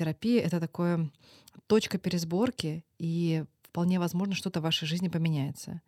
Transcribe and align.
психотерапия— 0.00 0.42
это 0.44 0.60
такое 0.60 1.10
точка 1.66 1.98
пересборки, 1.98 2.84
и 2.98 3.44
вполне 3.62 3.98
возможно, 3.98 4.34
что-то 4.34 4.60
в 4.60 4.62
вашей 4.62 4.86
жизни 4.86 5.08
поменяется. 5.08 5.82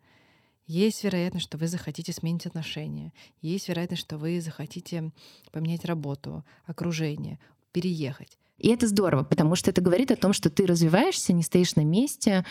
Есть 0.67 1.03
вероятность, 1.03 1.45
что 1.45 1.57
вы 1.57 1.67
захотите 1.67 2.13
сменить 2.13 2.45
отношения. 2.45 3.11
Есть 3.41 3.67
вероятность, 3.67 4.01
что 4.01 4.17
вы 4.17 4.39
захотите 4.39 5.11
поменять 5.51 5.83
работу, 5.83 6.45
окружение, 6.65 7.39
переехать. 7.71 8.37
И 8.57 8.69
это 8.69 8.87
здорово, 8.87 9.23
потому 9.23 9.55
что 9.55 9.71
это 9.71 9.81
говорит 9.81 10.11
о 10.11 10.15
том, 10.15 10.31
что 10.31 10.49
ты 10.49 10.65
развиваешься, 10.65 11.33
не 11.33 11.43
стоишь 11.43 11.75
на 11.75 11.83
месте. 11.83 12.45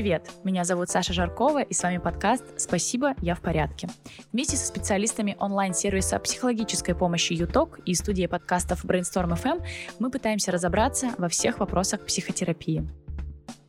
Привет, 0.00 0.30
меня 0.44 0.64
зовут 0.64 0.88
Саша 0.88 1.12
Жаркова, 1.12 1.60
и 1.60 1.74
с 1.74 1.82
вами 1.82 1.98
подкаст 1.98 2.42
«Спасибо, 2.56 3.12
я 3.20 3.34
в 3.34 3.42
порядке». 3.42 3.86
Вместе 4.32 4.56
со 4.56 4.66
специалистами 4.66 5.36
онлайн-сервиса 5.38 6.18
психологической 6.18 6.94
помощи 6.94 7.34
ЮТОК 7.34 7.80
и 7.84 7.92
студией 7.92 8.26
подкастов 8.26 8.82
Brainstorm 8.86 9.38
FM 9.38 9.62
мы 9.98 10.10
пытаемся 10.10 10.52
разобраться 10.52 11.10
во 11.18 11.28
всех 11.28 11.58
вопросах 11.58 12.06
психотерапии. 12.06 12.88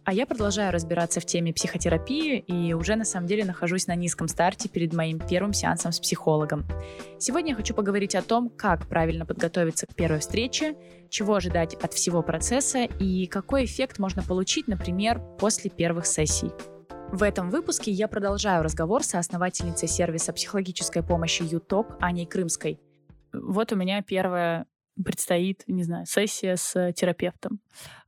А 0.03 0.13
я 0.13 0.25
продолжаю 0.25 0.71
разбираться 0.71 1.19
в 1.19 1.25
теме 1.25 1.53
психотерапии 1.53 2.39
и 2.39 2.73
уже 2.73 2.95
на 2.95 3.05
самом 3.05 3.27
деле 3.27 3.45
нахожусь 3.45 3.85
на 3.85 3.93
низком 3.93 4.27
старте 4.27 4.67
перед 4.67 4.93
моим 4.93 5.19
первым 5.19 5.53
сеансом 5.53 5.91
с 5.91 5.99
психологом. 5.99 6.65
Сегодня 7.19 7.51
я 7.51 7.55
хочу 7.55 7.75
поговорить 7.75 8.15
о 8.15 8.23
том, 8.23 8.49
как 8.49 8.87
правильно 8.87 9.27
подготовиться 9.27 9.85
к 9.85 9.93
первой 9.93 10.19
встрече, 10.19 10.75
чего 11.09 11.35
ожидать 11.35 11.75
от 11.75 11.93
всего 11.93 12.23
процесса 12.23 12.85
и 12.85 13.27
какой 13.27 13.65
эффект 13.65 13.99
можно 13.99 14.23
получить, 14.23 14.67
например, 14.67 15.21
после 15.37 15.69
первых 15.69 16.07
сессий. 16.07 16.49
В 17.11 17.21
этом 17.21 17.51
выпуске 17.51 17.91
я 17.91 18.07
продолжаю 18.07 18.63
разговор 18.63 19.03
со 19.03 19.19
основательницей 19.19 19.87
сервиса 19.87 20.33
психологической 20.33 21.03
помощи 21.03 21.43
ЮТОК 21.43 21.97
Аней 21.99 22.25
Крымской. 22.25 22.79
Вот 23.33 23.71
у 23.71 23.75
меня 23.75 24.01
первая 24.01 24.65
предстоит, 25.03 25.63
не 25.67 25.83
знаю, 25.83 26.05
сессия 26.05 26.55
с 26.55 26.91
терапевтом. 26.93 27.59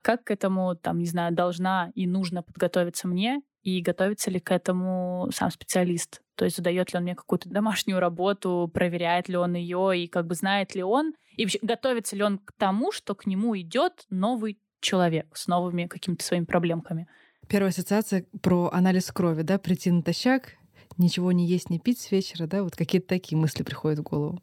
Как 0.04 0.26
к 0.26 0.32
этому, 0.32 0.76
там, 0.76 1.00
не 1.00 1.06
знаю, 1.06 1.34
должна 1.34 1.92
и 1.96 2.06
нужно 2.06 2.44
подготовиться 2.44 3.08
мне, 3.08 3.42
и 3.64 3.82
готовится 3.82 4.30
ли 4.30 4.40
к 4.42 4.52
этому 4.52 5.30
сам 5.34 5.50
специалист? 5.50 6.22
То 6.36 6.44
есть 6.44 6.58
задает 6.58 6.92
ли 6.92 6.98
он 6.98 7.04
мне 7.04 7.16
какую-то 7.16 7.50
домашнюю 7.50 8.00
работу, 8.00 8.70
проверяет 8.74 9.30
ли 9.30 9.38
он 9.38 9.56
ее, 9.56 10.04
и 10.04 10.08
как 10.08 10.28
бы 10.28 10.36
знает 10.36 10.76
ли 10.76 10.84
он, 10.84 11.14
и 11.38 11.46
вообще 11.46 11.60
готовится 11.62 12.18
ли 12.18 12.24
он 12.24 12.38
к 12.38 12.52
тому, 12.58 12.92
что 12.92 13.16
к 13.16 13.26
нему 13.26 13.58
идет 13.58 14.06
новый 14.10 14.60
человек 14.82 15.28
с 15.38 15.48
новыми 15.48 15.88
какими-то 15.88 16.26
своими 16.26 16.44
проблемками. 16.44 17.08
Первая 17.48 17.72
ассоциация 17.72 18.26
про 18.42 18.70
анализ 18.74 19.10
крови, 19.10 19.44
да, 19.44 19.58
прийти 19.58 19.90
натощак, 19.90 20.56
ничего 20.98 21.32
не 21.32 21.48
есть, 21.48 21.70
не 21.70 21.80
пить 21.80 22.02
с 22.02 22.12
вечера, 22.12 22.46
да, 22.46 22.62
вот 22.62 22.76
какие-то 22.76 23.08
такие 23.08 23.38
мысли 23.38 23.64
приходят 23.64 24.00
в 24.00 24.04
голову. 24.04 24.42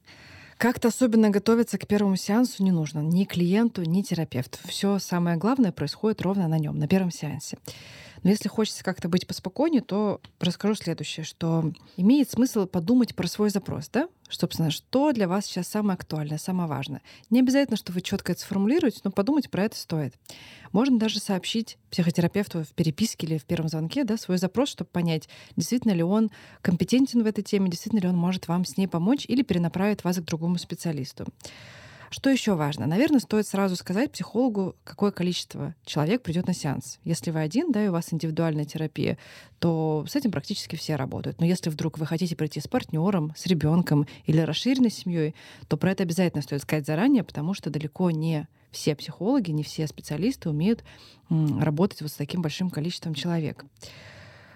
Как-то 0.61 0.89
особенно 0.89 1.31
готовиться 1.31 1.79
к 1.79 1.87
первому 1.87 2.17
сеансу 2.17 2.63
не 2.63 2.71
нужно 2.71 2.99
ни 2.99 3.25
клиенту, 3.25 3.83
ни 3.83 4.03
терапевту. 4.03 4.59
Все 4.67 4.99
самое 4.99 5.39
главное 5.39 5.73
происходит 5.73 6.21
ровно 6.21 6.49
на 6.49 6.59
нем, 6.59 6.79
на 6.79 6.87
первом 6.87 7.11
сеансе. 7.11 7.57
Но 8.23 8.31
если 8.31 8.49
хочется 8.49 8.85
как-то 8.85 9.09
быть 9.09 9.27
поспокойнее, 9.27 9.83
то 9.83 10.21
расскажу 10.39 10.75
следующее, 10.75 11.25
что 11.25 11.73
имеет 11.97 12.31
смысл 12.31 12.67
подумать 12.67 13.15
про 13.15 13.27
свой 13.27 13.51
запрос, 13.51 13.89
да? 13.89 14.09
Собственно, 14.29 14.71
что 14.71 15.13
для 15.13 15.27
вас 15.27 15.47
сейчас 15.47 15.69
самое 15.69 15.95
актуальное, 15.95 16.39
самое 16.39 16.69
важное. 16.69 17.03
Не 17.31 17.41
обязательно, 17.41 17.77
что 17.77 17.93
вы 17.93 18.01
четко 18.01 18.33
это 18.33 18.41
сформулируете, 18.41 19.01
но 19.05 19.11
подумать 19.11 19.51
про 19.51 19.65
это 19.65 19.77
стоит. 19.77 20.15
Можно 20.73 20.99
даже 20.99 21.19
сообщить 21.19 21.79
психотерапевту 21.91 22.63
в 22.63 22.69
переписке 22.69 23.27
или 23.27 23.39
в 23.39 23.45
первом 23.45 23.69
звонке 23.69 24.05
да, 24.05 24.17
свой 24.17 24.39
запрос, 24.39 24.69
чтобы 24.69 24.91
понять, 24.91 25.29
действительно 25.57 25.93
ли 25.93 26.03
он 26.03 26.31
компетентен 26.63 27.23
в 27.23 27.27
этой 27.27 27.43
теме, 27.43 27.69
действительно 27.69 28.01
ли 28.01 28.09
он 28.09 28.17
может 28.17 28.47
вам 28.47 28.65
с 28.65 28.77
ней 28.77 28.87
помочь 28.87 29.25
или 29.27 29.43
перенаправит 29.43 30.05
вас 30.05 30.19
к 30.19 30.25
другому 30.25 30.59
специалисту. 30.59 31.27
Что 32.11 32.29
еще 32.29 32.55
важно? 32.57 32.87
Наверное, 32.87 33.21
стоит 33.21 33.47
сразу 33.47 33.77
сказать 33.77 34.11
психологу, 34.11 34.75
какое 34.83 35.13
количество 35.13 35.77
человек 35.85 36.23
придет 36.23 36.49
на 36.49 36.55
сеанс. 36.55 36.99
Если 37.05 37.31
вы 37.31 37.39
один, 37.41 37.71
да, 37.71 37.85
и 37.85 37.89
у 37.89 37.93
вас 37.93 38.13
индивидуальная 38.13 38.65
терапия, 38.65 39.17
то 39.61 40.05
с 40.09 40.17
этим 40.17 40.33
практически 40.33 40.75
все 40.75 40.97
работают. 40.97 41.39
Но 41.39 41.47
если 41.47 41.71
вдруг 41.71 41.99
вы 41.99 42.07
хотите 42.07 42.35
прийти 42.35 42.59
с 42.61 42.67
партнером, 42.67 43.33
с 43.37 43.47
ребенком 43.47 44.09
или 44.27 44.41
расширенной 44.41 44.91
семьей, 44.91 45.37
то 45.69 45.77
про 45.77 45.93
это 45.93 46.03
обязательно 46.03 46.43
стоит 46.43 46.63
сказать 46.63 46.85
заранее, 46.85 47.23
потому 47.23 47.55
что 47.55 47.71
далеко 47.71 48.11
не 48.11 48.49
все 48.73 48.97
психологи, 48.97 49.53
не 49.53 49.63
все 49.63 49.87
специалисты 49.87 50.51
умеют 50.51 50.83
работать 51.29 52.03
вот 52.03 52.11
с 52.11 52.15
таким 52.15 52.43
большим 52.43 52.71
количеством 52.71 53.15
человек. 53.15 53.65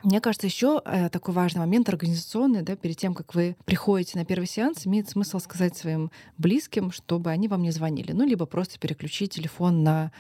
Мне 0.04 0.20
кажется, 0.20 0.46
еще 0.46 0.82
э, 0.84 1.08
такой 1.08 1.32
важный 1.32 1.60
момент 1.60 1.88
организационный, 1.88 2.60
да, 2.60 2.76
перед 2.76 2.98
тем, 2.98 3.14
как 3.14 3.34
вы 3.34 3.56
приходите 3.64 4.18
на 4.18 4.26
первый 4.26 4.44
сеанс, 4.44 4.86
имеет 4.86 5.08
смысл 5.08 5.38
сказать 5.38 5.78
своим 5.78 6.10
близким, 6.36 6.92
чтобы 6.92 7.30
они 7.30 7.48
вам 7.48 7.62
не 7.62 7.70
звонили, 7.70 8.12
ну, 8.12 8.26
либо 8.26 8.44
просто 8.44 8.78
переключить 8.78 9.32
телефон 9.32 9.82
на 9.82 10.12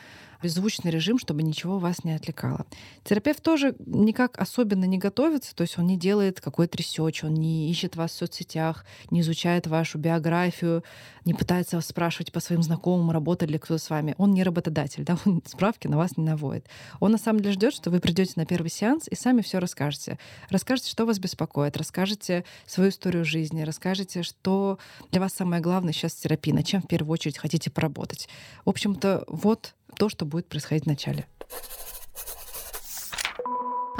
беззвучный 0.42 0.90
режим, 0.90 1.18
чтобы 1.18 1.42
ничего 1.42 1.78
вас 1.78 2.04
не 2.04 2.12
отвлекало. 2.12 2.66
Терапевт 3.04 3.42
тоже 3.42 3.74
никак 3.86 4.38
особенно 4.38 4.84
не 4.84 4.98
готовится, 4.98 5.54
то 5.54 5.62
есть 5.62 5.78
он 5.78 5.86
не 5.86 5.96
делает 5.96 6.40
какой-то 6.40 6.76
research, 6.78 7.24
он 7.24 7.34
не 7.34 7.70
ищет 7.70 7.96
вас 7.96 8.12
в 8.12 8.14
соцсетях, 8.14 8.84
не 9.10 9.20
изучает 9.20 9.66
вашу 9.66 9.98
биографию, 9.98 10.84
не 11.24 11.34
пытается 11.34 11.76
вас 11.76 11.86
спрашивать 11.86 12.32
по 12.32 12.40
своим 12.40 12.62
знакомым, 12.62 13.10
работает 13.10 13.50
ли 13.50 13.58
кто-то 13.58 13.82
с 13.82 13.90
вами. 13.90 14.14
Он 14.18 14.32
не 14.32 14.42
работодатель, 14.42 15.04
да, 15.06 15.16
он 15.24 15.42
справки 15.46 15.86
на 15.86 15.96
вас 15.96 16.16
не 16.16 16.24
наводит. 16.24 16.66
Он 17.00 17.12
на 17.12 17.18
самом 17.18 17.40
деле 17.40 17.54
ждет, 17.54 17.74
что 17.74 17.90
вы 17.90 18.00
придете 18.00 18.32
на 18.36 18.46
первый 18.46 18.68
сеанс 18.68 19.08
и 19.08 19.14
сами 19.14 19.42
все 19.42 19.58
расскажете. 19.58 20.18
Расскажете, 20.50 20.90
что 20.90 21.06
вас 21.06 21.18
беспокоит, 21.18 21.76
расскажете 21.76 22.44
свою 22.66 22.90
историю 22.90 23.24
жизни, 23.24 23.62
расскажете, 23.62 24.22
что 24.22 24.78
для 25.10 25.20
вас 25.20 25.32
самое 25.32 25.62
главное 25.62 25.92
сейчас 25.92 26.12
в 26.12 26.20
терапии, 26.20 26.52
над 26.52 26.66
чем 26.66 26.82
в 26.82 26.86
первую 26.86 27.12
очередь 27.12 27.38
хотите 27.38 27.70
поработать. 27.70 28.28
В 28.64 28.70
общем-то, 28.70 29.24
вот 29.28 29.74
то, 29.94 30.08
что 30.08 30.24
будет 30.24 30.48
происходить 30.48 30.84
в 30.84 30.88
начале. 30.88 31.26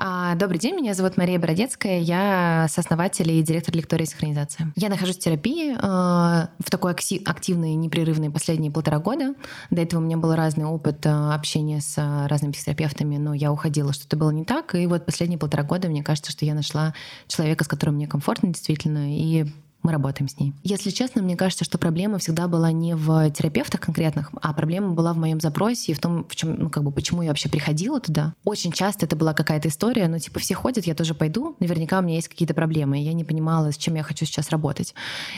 А, 0.07 0.35
добрый 0.35 0.59
день, 0.59 0.75
меня 0.75 0.93
зовут 0.93 1.17
Мария 1.17 1.39
Бородецкая, 1.39 2.01
я 2.01 2.67
сооснователь 2.69 3.31
и 3.31 3.43
директор 3.43 3.75
лектории 3.75 4.05
синхронизации. 4.05 4.67
Я 4.77 4.89
нахожусь 4.89 5.17
в 5.17 5.21
терапии 5.21 5.73
э, 5.73 5.79
в 5.79 6.71
такой 6.71 6.93
активной, 6.93 7.75
непрерывной 7.75 8.29
последние 8.29 8.73
полтора 8.73 8.99
года. 8.99 9.35
До 9.71 9.81
этого 9.81 10.01
у 10.01 10.05
меня 10.05 10.19
был 10.19 10.35
разный 10.35 10.67
опыт 10.67 11.07
э, 11.07 11.09
общения 11.09 11.81
с 11.81 11.97
разными 12.29 12.53
психотерапевтами, 12.53 13.17
но 13.17 13.35
я 13.35 13.53
уходила, 13.53 13.93
что-то 13.93 14.17
было 14.17 14.31
не 14.31 14.45
так. 14.45 14.75
И 14.75 14.87
вот 14.87 15.07
последние 15.07 15.39
полтора 15.39 15.63
года 15.63 15.89
мне 15.89 16.03
кажется, 16.03 16.33
что 16.33 16.45
я 16.45 16.55
нашла 16.55 16.93
человека, 17.27 17.65
с 17.65 17.69
которым 17.69 17.95
мне 17.95 18.09
комфортно 18.09 18.49
действительно, 18.49 19.11
и 19.11 19.47
мы 19.85 19.93
работаем 19.93 20.29
с 20.29 20.39
ней. 20.41 20.55
Если 20.65 20.91
честно, 20.91 21.23
мне 21.23 21.37
кажется, 21.37 21.65
что 21.65 21.79
проблема 21.79 22.19
всегда 22.19 22.49
была 22.49 22.73
не 22.73 22.97
в 22.97 23.31
терапевтах 23.31 23.83
конкретных, 23.83 24.31
а 24.41 24.53
проблема 24.55 24.95
была 24.95 25.13
в 25.13 25.19
моем 25.19 25.41
запросе 25.41 25.93
и 25.93 25.95
в 25.95 26.01
том, 26.01 26.25
в 26.29 26.35
чем, 26.35 26.57
ну, 26.59 26.71
как 26.71 26.83
бы, 26.83 26.91
почему 26.91 27.23
я 27.23 27.29
вообще 27.29 27.51
приходила 27.51 28.01
туда. 28.01 28.35
Очень 28.45 28.73
часто 28.73 29.05
это 29.05 29.15
была 29.15 29.35
какая-то 29.35 29.69
история, 29.69 30.09
ну, 30.09 30.19
типа, 30.19 30.41
все 30.41 30.55
ходят, 30.55 30.87
я 30.87 30.95
тоже 30.95 31.15
пойду, 31.15 31.55
наверняка 31.61 31.99
у 31.99 32.03
меня 32.03 32.17
есть 32.17 32.29
какие-то 32.29 32.55
проблемы, 32.55 32.99
и 32.99 33.03
я 33.03 33.13
не 33.13 33.25
понимала, 33.25 33.73
с 33.73 33.77
чем 33.77 33.95
я 33.95 34.03
хочу 34.03 34.25
сейчас 34.25 34.49
работать. 34.49 34.95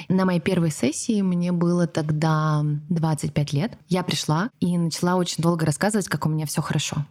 На 0.09 0.25
моей 0.25 0.41
первой 0.41 0.71
сессии 0.71 1.21
мне 1.23 1.51
было 1.51 1.89
тогда 1.89 2.65
25 2.89 3.53
лет. 3.53 3.73
Я 3.89 4.05
пришла 4.05 4.51
и 4.61 4.79
начала 4.79 5.17
очень 5.17 5.43
долго 5.43 5.67
рассказывать, 5.67 6.09
как 6.09 6.25
у 6.25 6.29
меня 6.29 6.47
все 6.47 6.63
хорошо 6.63 7.05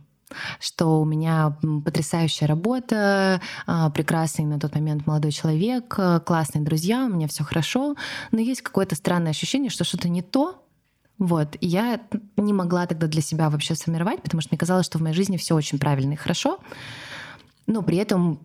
что 0.59 1.01
у 1.01 1.05
меня 1.05 1.57
потрясающая 1.83 2.47
работа, 2.47 3.41
а, 3.67 3.89
прекрасный 3.89 4.45
на 4.45 4.59
тот 4.59 4.73
момент 4.75 5.05
молодой 5.05 5.31
человек, 5.31 5.95
а, 5.97 6.19
классные 6.19 6.63
друзья, 6.63 7.05
у 7.05 7.09
меня 7.09 7.27
все 7.27 7.43
хорошо, 7.43 7.95
но 8.31 8.39
есть 8.39 8.61
какое-то 8.61 8.95
странное 8.95 9.31
ощущение, 9.31 9.69
что 9.69 9.83
что-то 9.83 10.09
не 10.09 10.21
то, 10.21 10.65
вот. 11.17 11.55
И 11.61 11.67
я 11.67 12.01
не 12.37 12.53
могла 12.53 12.87
тогда 12.87 13.07
для 13.07 13.21
себя 13.21 13.49
вообще 13.49 13.75
сформировать, 13.75 14.21
потому 14.21 14.41
что 14.41 14.49
мне 14.51 14.59
казалось, 14.59 14.85
что 14.85 14.97
в 14.97 15.01
моей 15.01 15.15
жизни 15.15 15.37
все 15.37 15.55
очень 15.55 15.79
правильно 15.79 16.13
и 16.13 16.17
хорошо, 16.17 16.59
но 17.67 17.81
при 17.81 17.97
этом 17.97 18.39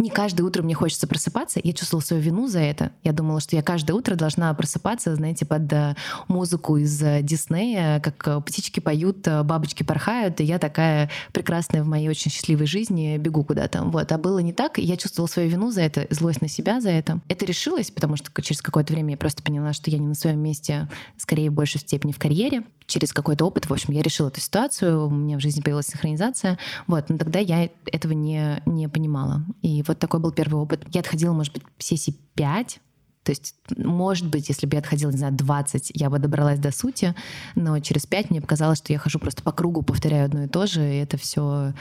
не 0.00 0.08
каждое 0.08 0.44
утро 0.44 0.62
мне 0.62 0.74
хочется 0.74 1.06
просыпаться. 1.06 1.60
Я 1.62 1.72
чувствовала 1.74 2.02
свою 2.02 2.22
вину 2.22 2.48
за 2.48 2.60
это. 2.60 2.92
Я 3.04 3.12
думала, 3.12 3.38
что 3.40 3.54
я 3.54 3.62
каждое 3.62 3.92
утро 3.92 4.14
должна 4.14 4.52
просыпаться, 4.54 5.14
знаете, 5.14 5.44
под 5.44 5.70
э, 5.72 5.94
музыку 6.26 6.78
из 6.78 7.02
э, 7.02 7.20
Диснея, 7.22 8.00
как 8.00 8.26
э, 8.26 8.40
птички 8.40 8.80
поют, 8.80 9.28
бабочки 9.44 9.82
порхают, 9.82 10.40
и 10.40 10.44
я 10.44 10.58
такая 10.58 11.10
прекрасная 11.32 11.82
в 11.82 11.86
моей 11.86 12.08
очень 12.08 12.30
счастливой 12.30 12.66
жизни 12.66 13.18
бегу 13.18 13.44
куда-то. 13.44 13.82
Вот. 13.84 14.10
А 14.10 14.16
было 14.16 14.38
не 14.38 14.54
так. 14.54 14.78
Я 14.78 14.96
чувствовала 14.96 15.28
свою 15.28 15.50
вину 15.50 15.70
за 15.70 15.82
это, 15.82 16.06
злость 16.08 16.40
на 16.40 16.48
себя 16.48 16.80
за 16.80 16.90
это. 16.90 17.20
Это 17.28 17.44
решилось, 17.44 17.90
потому 17.90 18.16
что 18.16 18.30
через 18.40 18.62
какое-то 18.62 18.94
время 18.94 19.10
я 19.10 19.16
просто 19.18 19.42
поняла, 19.42 19.74
что 19.74 19.90
я 19.90 19.98
не 19.98 20.06
на 20.06 20.14
своем 20.14 20.40
месте, 20.40 20.88
скорее, 21.18 21.50
в 21.50 21.54
большей 21.54 21.80
степени 21.80 22.12
в 22.12 22.18
карьере 22.18 22.62
через 22.90 23.12
какой-то 23.12 23.46
опыт, 23.46 23.66
в 23.66 23.72
общем, 23.72 23.94
я 23.94 24.02
решила 24.02 24.28
эту 24.28 24.40
ситуацию, 24.40 25.06
у 25.06 25.10
меня 25.10 25.38
в 25.38 25.40
жизни 25.40 25.62
появилась 25.62 25.86
синхронизация, 25.86 26.58
вот, 26.86 27.08
но 27.08 27.16
тогда 27.16 27.38
я 27.38 27.70
этого 27.86 28.12
не, 28.12 28.60
не 28.66 28.88
понимала. 28.88 29.42
И 29.62 29.69
вот 29.86 29.98
такой 29.98 30.20
был 30.20 30.32
первый 30.32 30.60
опыт. 30.60 30.84
Я 30.92 31.00
отходила, 31.00 31.32
может 31.32 31.52
быть, 31.52 31.62
сессии 31.78 32.14
5, 32.34 32.80
то 33.22 33.32
есть, 33.32 33.54
может 33.76 34.28
быть, 34.28 34.48
если 34.48 34.66
бы 34.66 34.74
я 34.74 34.80
отходила, 34.80 35.10
не 35.10 35.18
знаю, 35.18 35.34
20, 35.34 35.92
я 35.94 36.08
бы 36.08 36.18
добралась 36.18 36.58
до 36.58 36.72
сути, 36.72 37.14
но 37.54 37.78
через 37.80 38.06
5 38.06 38.30
мне 38.30 38.40
показалось, 38.40 38.78
что 38.78 38.92
я 38.92 38.98
хожу 38.98 39.18
просто 39.18 39.42
по 39.42 39.52
кругу, 39.52 39.82
повторяю 39.82 40.24
одно 40.24 40.44
и 40.44 40.48
то 40.48 40.66
же, 40.66 40.82
и 40.82 40.98
это 40.98 41.16
все 41.18 41.74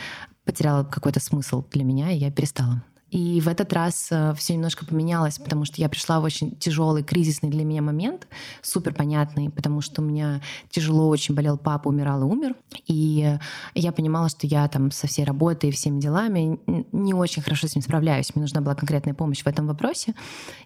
потеряло 0.43 0.83
какой-то 0.83 1.19
смысл 1.19 1.63
для 1.71 1.83
меня, 1.83 2.11
и 2.11 2.17
я 2.17 2.31
перестала 2.31 2.83
И 3.11 3.41
в 3.41 3.47
этот 3.47 3.73
раз 3.73 4.07
э, 4.11 4.33
все 4.35 4.53
немножко 4.53 4.85
поменялось, 4.85 5.39
потому 5.39 5.65
что 5.65 5.81
я 5.81 5.89
пришла 5.89 6.19
в 6.19 6.23
очень 6.23 6.55
тяжелый, 6.57 7.03
кризисный 7.03 7.49
для 7.49 7.63
меня 7.63 7.81
момент, 7.81 8.27
супер 8.61 8.93
понятный, 8.93 9.49
потому 9.49 9.81
что 9.81 10.01
у 10.01 10.05
меня 10.05 10.41
тяжело 10.69 11.07
очень 11.07 11.35
болел 11.35 11.57
папа, 11.57 11.87
умирал 11.87 12.21
и 12.21 12.25
умер. 12.25 12.55
И 12.87 13.37
я 13.73 13.91
понимала, 13.91 14.29
что 14.29 14.47
я 14.47 14.67
там 14.67 14.91
со 14.91 15.07
всей 15.07 15.25
работой 15.25 15.69
и 15.69 15.73
всеми 15.73 15.99
делами 15.99 16.59
не 16.91 17.13
очень 17.13 17.41
хорошо 17.41 17.67
с 17.67 17.75
ним 17.75 17.83
справляюсь. 17.83 18.35
Мне 18.35 18.43
нужна 18.43 18.61
была 18.61 18.75
конкретная 18.75 19.13
помощь 19.13 19.43
в 19.43 19.47
этом 19.47 19.67
вопросе. 19.67 20.13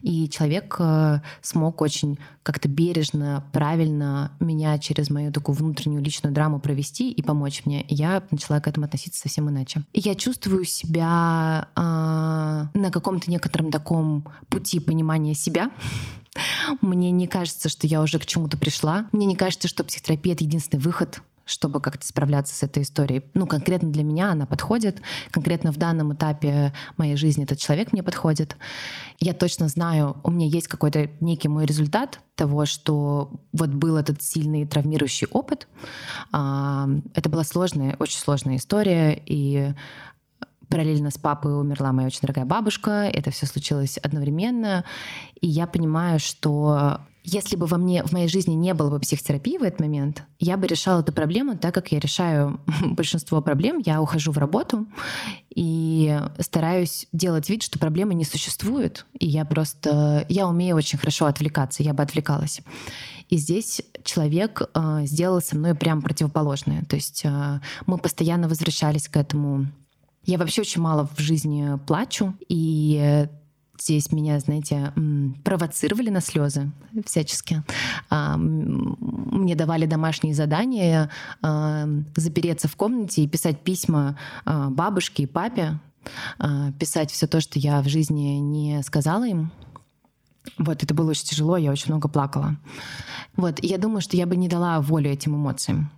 И 0.01 0.29
человек 0.29 0.75
э, 0.79 1.19
смог 1.41 1.81
очень 1.81 2.19
как-то 2.43 2.67
бережно, 2.67 3.45
правильно 3.53 4.31
меня 4.39 4.77
через 4.79 5.09
мою 5.09 5.31
такую 5.31 5.55
внутреннюю 5.55 6.03
личную 6.03 6.33
драму 6.33 6.59
провести 6.59 7.11
и 7.11 7.21
помочь 7.21 7.63
мне. 7.65 7.83
И 7.83 7.95
я 7.95 8.21
начала 8.31 8.59
к 8.59 8.67
этому 8.67 8.85
относиться 8.85 9.21
совсем 9.21 9.49
иначе. 9.49 9.83
И 9.93 10.01
я 10.01 10.15
чувствую 10.15 10.65
себя 10.65 11.69
э, 11.75 12.32
на 12.73 12.91
каком-то 12.91 13.29
некотором 13.29 13.71
таком 13.71 14.27
пути 14.49 14.79
понимания 14.79 15.33
себя. 15.33 15.71
Мне 16.81 17.11
не 17.11 17.27
кажется, 17.27 17.69
что 17.69 17.87
я 17.87 18.01
уже 18.01 18.19
к 18.19 18.25
чему-то 18.25 18.57
пришла. 18.57 19.07
Мне 19.11 19.25
не 19.25 19.35
кажется, 19.35 19.67
что 19.67 19.83
психотерапия— 19.83 20.33
это 20.35 20.43
единственный 20.43 20.79
выход 20.79 21.21
чтобы 21.45 21.81
как-то 21.81 22.05
справляться 22.05 22.55
с 22.55 22.63
этой 22.63 22.83
историей. 22.83 23.23
Ну, 23.33 23.47
конкретно 23.47 23.91
для 23.91 24.03
меня 24.03 24.31
она 24.31 24.45
подходит. 24.45 25.01
Конкретно 25.31 25.71
в 25.71 25.77
данном 25.77 26.13
этапе 26.13 26.73
моей 26.97 27.15
жизни 27.15 27.43
этот 27.43 27.59
человек 27.59 27.91
мне 27.91 28.01
подходит. 28.01 28.55
Я 29.19 29.33
точно 29.33 29.67
знаю, 29.67 30.17
у 30.23 30.31
меня 30.31 30.47
есть 30.47 30.67
какой-то 30.67 31.09
некий 31.19 31.49
мой 31.49 31.65
результат 31.65 32.21
того, 32.35 32.65
что 32.65 33.31
вот 33.51 33.69
был 33.69 33.97
этот 33.97 34.21
сильный 34.21 34.65
травмирующий 34.65 35.27
опыт. 35.27 35.67
А, 36.31 36.87
это 37.13 37.29
была 37.29 37.43
сложная, 37.43 37.95
очень 37.99 38.19
сложная 38.19 38.55
история, 38.55 39.21
и 39.25 39.73
Параллельно 40.73 41.11
с 41.11 41.19
папой 41.19 41.59
умерла 41.59 41.91
моя 41.91 42.07
очень 42.07 42.21
дорогая 42.21 42.45
бабушка. 42.45 43.07
Это 43.13 43.29
все 43.29 43.45
случилось 43.45 43.99
одновременно. 43.99 44.83
И 45.39 45.47
я 45.47 45.67
понимаю, 45.67 46.17
что 46.19 46.99
если 47.23 47.55
бы 47.55 47.67
во 47.67 47.77
мне, 47.77 48.03
в 48.03 48.11
моей 48.11 48.27
жизни 48.27 48.55
не 48.55 48.73
было 48.73 48.89
бы 48.89 48.99
психотерапии 48.99 49.59
в 49.59 49.61
этот 49.61 49.79
момент, 49.81 50.23
я 50.39 50.57
бы 50.57 50.65
решала 50.65 51.01
эту 51.01 51.13
проблему 51.13 51.55
так, 51.55 51.75
как 51.75 51.91
я 51.91 51.99
решаю 51.99 52.59
большинство 52.85 53.39
проблем. 53.39 53.83
Я 53.85 54.01
ухожу 54.01 54.31
в 54.31 54.39
работу 54.39 54.87
и 55.53 56.19
стараюсь 56.39 57.07
делать 57.13 57.51
вид, 57.51 57.61
что 57.61 57.77
проблемы 57.77 58.15
не 58.15 58.25
существует. 58.25 59.05
И 59.19 59.27
я 59.27 59.45
просто... 59.45 60.25
Я 60.27 60.47
умею 60.47 60.75
очень 60.75 60.97
хорошо 60.97 61.27
отвлекаться, 61.27 61.83
я 61.83 61.93
бы 61.93 62.01
отвлекалась. 62.01 62.61
И 63.29 63.37
здесь 63.37 63.83
человек 64.03 64.63
э, 64.73 65.01
сделал 65.05 65.39
со 65.39 65.55
мной 65.55 65.75
прям 65.75 66.01
противоположное. 66.01 66.83
То 66.85 66.95
есть 66.95 67.21
э, 67.25 67.59
мы 67.85 67.99
постоянно 67.99 68.47
возвращались 68.47 69.07
к 69.07 69.17
этому 69.17 69.67
я 70.25 70.37
вообще 70.37 70.61
очень 70.61 70.81
мало 70.81 71.09
в 71.15 71.19
жизни 71.19 71.77
плачу, 71.85 72.33
и 72.47 73.27
здесь 73.79 74.11
меня, 74.11 74.39
знаете, 74.39 74.93
провоцировали 75.43 76.09
на 76.09 76.21
слезы 76.21 76.71
всячески. 77.05 77.63
А, 78.09 78.37
мне 78.37 79.55
давали 79.55 79.85
домашние 79.85 80.33
задания 80.33 81.09
а, 81.41 81.87
запереться 82.15 82.67
в 82.67 82.75
комнате 82.75 83.23
и 83.23 83.27
писать 83.27 83.61
письма 83.61 84.17
а, 84.45 84.69
бабушке 84.69 85.23
и 85.23 85.27
папе, 85.27 85.79
писать 86.79 87.11
все 87.11 87.27
то, 87.27 87.39
что 87.39 87.59
я 87.59 87.81
в 87.81 87.87
жизни 87.87 88.37
не 88.37 88.83
сказала 88.83 89.25
им. 89.25 89.53
Вот, 90.57 90.83
это 90.83 90.93
было 90.93 91.11
очень 91.11 91.23
тяжело, 91.23 91.55
я 91.55 91.71
очень 91.71 91.87
много 91.87 92.09
плакала. 92.09 92.57
Вот, 93.37 93.63
я 93.63 93.77
думаю, 93.77 94.01
что 94.01 94.17
я 94.17 94.25
бы 94.25 94.35
не 94.35 94.49
дала 94.49 94.81
волю 94.81 95.09
этим 95.09 95.35
эмоциям. 95.35 95.91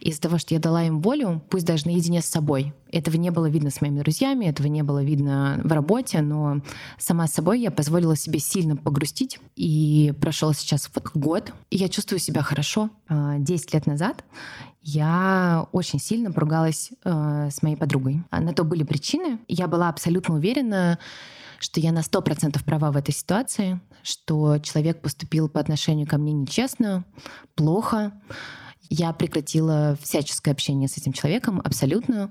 Из-за 0.00 0.20
того, 0.20 0.38
что 0.38 0.54
я 0.54 0.60
дала 0.60 0.84
им 0.84 1.00
волю, 1.00 1.42
пусть 1.50 1.66
даже 1.66 1.86
наедине 1.86 2.22
с 2.22 2.26
собой. 2.26 2.72
Этого 2.90 3.16
не 3.16 3.30
было 3.30 3.48
видно 3.48 3.70
с 3.70 3.80
моими 3.80 4.00
друзьями, 4.00 4.46
этого 4.46 4.66
не 4.66 4.82
было 4.82 5.02
видно 5.02 5.60
в 5.64 5.72
работе, 5.72 6.20
но 6.20 6.60
сама 6.98 7.26
с 7.26 7.32
собой 7.32 7.60
я 7.60 7.70
позволила 7.70 8.16
себе 8.16 8.38
сильно 8.38 8.76
погрустить. 8.76 9.38
И 9.56 10.12
прошел 10.20 10.52
сейчас 10.52 10.90
вот 10.94 11.10
год, 11.14 11.52
и 11.70 11.76
я 11.76 11.88
чувствую 11.88 12.18
себя 12.18 12.42
хорошо. 12.42 12.90
А, 13.08 13.38
десять 13.38 13.72
лет 13.74 13.86
назад 13.86 14.24
я 14.82 15.68
очень 15.72 16.00
сильно 16.00 16.32
поругалась 16.32 16.90
э, 17.04 17.48
с 17.50 17.62
моей 17.62 17.76
подругой. 17.76 18.24
А 18.30 18.40
на 18.40 18.52
то 18.52 18.64
были 18.64 18.82
причины. 18.82 19.38
Я 19.46 19.68
была 19.68 19.88
абсолютно 19.88 20.34
уверена, 20.34 20.98
что 21.60 21.78
я 21.78 21.92
на 21.92 22.02
сто 22.02 22.20
процентов 22.20 22.64
права 22.64 22.90
в 22.90 22.96
этой 22.96 23.14
ситуации, 23.14 23.80
что 24.02 24.58
человек 24.58 25.00
поступил 25.00 25.48
по 25.48 25.60
отношению 25.60 26.08
ко 26.08 26.18
мне 26.18 26.32
нечестно, 26.32 27.04
плохо, 27.54 28.12
я 28.92 29.12
прекратила 29.12 29.96
всяческое 30.02 30.52
общение 30.52 30.88
с 30.88 30.98
этим 30.98 31.12
человеком 31.12 31.60
абсолютно. 31.64 32.30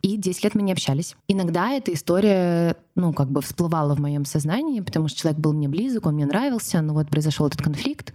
И 0.00 0.16
10 0.16 0.44
лет 0.44 0.54
мы 0.54 0.62
не 0.62 0.72
общались. 0.72 1.16
Иногда 1.28 1.70
эта 1.70 1.92
история, 1.92 2.76
ну, 2.94 3.12
как 3.12 3.30
бы 3.30 3.42
всплывала 3.42 3.94
в 3.94 4.00
моем 4.00 4.24
сознании, 4.24 4.80
потому 4.80 5.08
что 5.08 5.18
человек 5.18 5.38
был 5.38 5.52
мне 5.52 5.68
близок, 5.68 6.06
он 6.06 6.14
мне 6.14 6.24
нравился, 6.24 6.80
но 6.80 6.94
вот 6.94 7.08
произошел 7.08 7.46
этот 7.46 7.60
конфликт. 7.60 8.14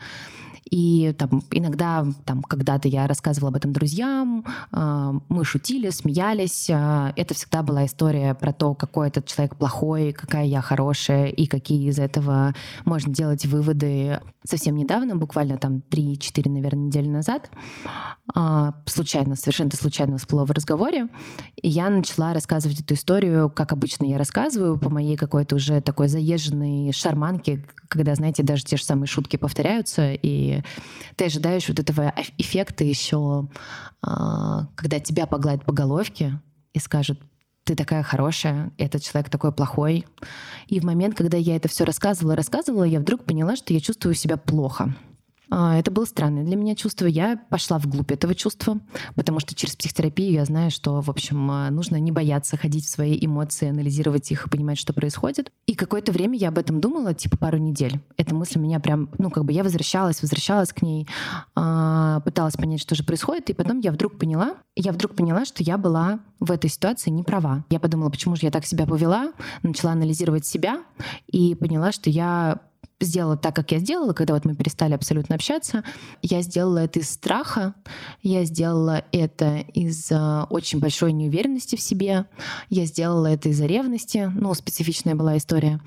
И 0.70 1.14
там, 1.18 1.44
иногда, 1.52 2.06
там, 2.26 2.42
когда-то 2.42 2.88
я 2.88 3.08
рассказывала 3.08 3.50
об 3.50 3.56
этом 3.56 3.74
друзьям, 3.74 4.46
э, 4.72 5.12
мы 5.30 5.46
шутили, 5.46 5.90
смеялись. 5.90 6.70
Э, 6.70 7.12
это 7.16 7.34
всегда 7.34 7.64
была 7.64 7.86
история 7.86 8.34
про 8.34 8.54
то, 8.54 8.74
какой 8.74 9.08
этот 9.08 9.28
человек 9.28 9.56
плохой, 9.56 10.14
какая 10.14 10.46
я 10.46 10.62
хорошая, 10.62 11.28
и 11.28 11.46
какие 11.48 11.90
из 11.90 12.00
этого 12.00 12.54
можно 12.86 13.14
делать 13.14 13.46
выводы. 13.46 14.20
Совсем 14.46 14.76
недавно, 14.76 15.16
буквально 15.16 15.58
там 15.58 15.82
3-4, 15.90 16.50
наверное, 16.50 16.88
недели 16.88 17.08
назад, 17.08 17.50
э, 18.36 18.72
случайно, 18.86 19.36
совершенно 19.36 19.72
случайно 19.72 20.18
всплыло 20.18 20.46
в 20.46 20.52
разговоре, 20.52 21.08
и 21.62 21.70
я 21.70 21.90
начала 21.90 22.34
рассказывать 22.34 22.82
эту 22.82 22.94
историю, 22.94 23.50
как 23.50 23.72
обычно 23.74 24.06
я 24.06 24.18
рассказываю, 24.18 24.78
по 24.78 24.90
моей 24.90 25.18
какой-то 25.18 25.56
уже 25.56 25.82
такой 25.82 26.08
заезженной 26.08 26.92
шарманке, 26.94 27.66
когда, 27.88 28.16
знаете, 28.16 28.44
даже 28.44 28.64
те 28.64 28.78
же 28.78 28.84
самые 28.84 29.08
шутки 29.08 29.38
повторяются, 29.38 30.14
и 30.14 30.53
ты 31.16 31.26
ожидаешь 31.26 31.68
вот 31.68 31.80
этого 31.80 32.14
эффекта 32.38 32.84
еще, 32.84 33.48
а, 34.02 34.68
когда 34.76 35.00
тебя 35.00 35.26
погладят 35.26 35.66
по 35.66 35.74
головке 35.74 36.40
и 36.74 36.80
скажут, 36.80 37.20
ты 37.64 37.76
такая 37.76 38.04
хорошая, 38.04 38.72
этот 38.78 39.04
человек 39.04 39.30
такой 39.30 39.54
плохой. 39.54 40.06
И 40.68 40.80
в 40.80 40.84
момент, 40.84 41.16
когда 41.16 41.38
я 41.38 41.56
это 41.56 41.70
все 41.70 41.86
рассказывала, 41.86 42.36
рассказывала, 42.36 42.84
я 42.84 43.00
вдруг 43.00 43.24
поняла, 43.24 43.56
что 43.56 43.74
я 43.74 43.80
чувствую 43.80 44.16
себя 44.16 44.38
плохо. 44.38 44.94
А, 45.56 45.78
это 45.78 45.92
было 45.92 46.06
странное 46.06 46.44
для 46.44 46.56
меня 46.56 46.74
чувство. 46.74 47.06
Я 47.06 47.38
пошла 47.50 47.78
вглубь 47.78 48.12
этого 48.12 48.34
чувства, 48.34 48.80
потому 49.14 49.40
что 49.40 49.54
через 49.54 49.76
психотерапию 49.76 50.32
я 50.32 50.46
знаю, 50.46 50.72
что, 50.72 51.00
в 51.00 51.12
общем, 51.12 51.52
а, 51.52 51.70
нужно 51.70 51.98
не 51.98 52.12
бояться 52.12 52.58
ходить 52.58 52.86
в 52.86 52.90
свои 52.90 53.16
эмоции, 53.22 53.70
анализировать 53.70 54.32
их 54.32 54.48
и 54.48 54.50
понимать, 54.50 54.80
что 54.80 54.94
происходит. 54.94 55.52
И 55.68 55.76
какое-то 55.76 56.12
время 56.12 56.40
я 56.40 56.48
об 56.48 56.58
этом 56.58 56.82
думала, 56.82 57.14
типа 57.14 57.38
пару 57.38 57.60
недель. 57.60 58.00
Эта 58.18 58.34
мысль 58.34 58.58
меня 58.58 58.80
прям, 58.80 59.10
ну, 59.20 59.30
как 59.30 59.46
бы 59.46 59.54
я 59.54 59.62
возвращалась, 59.64 60.24
возвращалась 60.24 60.74
к 60.74 60.82
ней, 60.82 61.08
а, 61.54 62.22
пыталась 62.22 62.56
понять, 62.56 62.82
что 62.82 62.96
же 62.96 63.04
происходит, 63.04 63.52
и 63.52 63.54
потом 63.54 63.80
я 63.80 63.92
вдруг 63.92 64.18
поняла, 64.18 64.56
я 64.76 64.92
вдруг 64.92 65.14
поняла, 65.16 65.46
что 65.46 65.62
я 65.62 65.78
была 65.78 66.20
в 66.40 66.50
этой 66.50 66.72
ситуации 66.72 67.12
не 67.12 67.22
права. 67.22 67.64
Я 67.70 67.80
подумала, 67.80 68.10
почему 68.10 68.36
же 68.36 68.42
я 68.48 68.52
так 68.52 68.66
себя 68.66 68.88
повела, 68.88 69.34
начала 69.62 69.92
анализировать 69.92 70.48
себя 70.48 70.84
и 71.28 71.54
поняла, 71.54 71.92
что 71.92 72.10
я 72.10 72.60
сделала 73.06 73.38
так, 73.38 73.56
как 73.56 73.72
я 73.72 73.80
сделала, 73.80 74.14
когда 74.14 74.34
вот 74.34 74.46
мы 74.46 74.56
перестали 74.56 74.94
абсолютно 74.94 75.36
общаться. 75.36 75.84
Я 76.22 76.42
сделала 76.42 76.80
это 76.80 77.00
из 77.00 77.10
страха, 77.10 77.74
я 78.22 78.46
сделала 78.46 79.04
это 79.12 79.58
из 79.74 80.12
э, 80.12 80.46
очень 80.50 80.80
большой 80.80 81.14
неуверенности 81.14 81.76
в 81.76 81.82
себе, 81.82 82.26
я 82.70 82.86
сделала 82.86 83.28
это 83.28 83.50
из-за 83.50 83.66
ревности, 83.66 84.32
ну, 84.36 84.54
специфичная 84.54 85.16
была 85.16 85.38
история. 85.38 85.80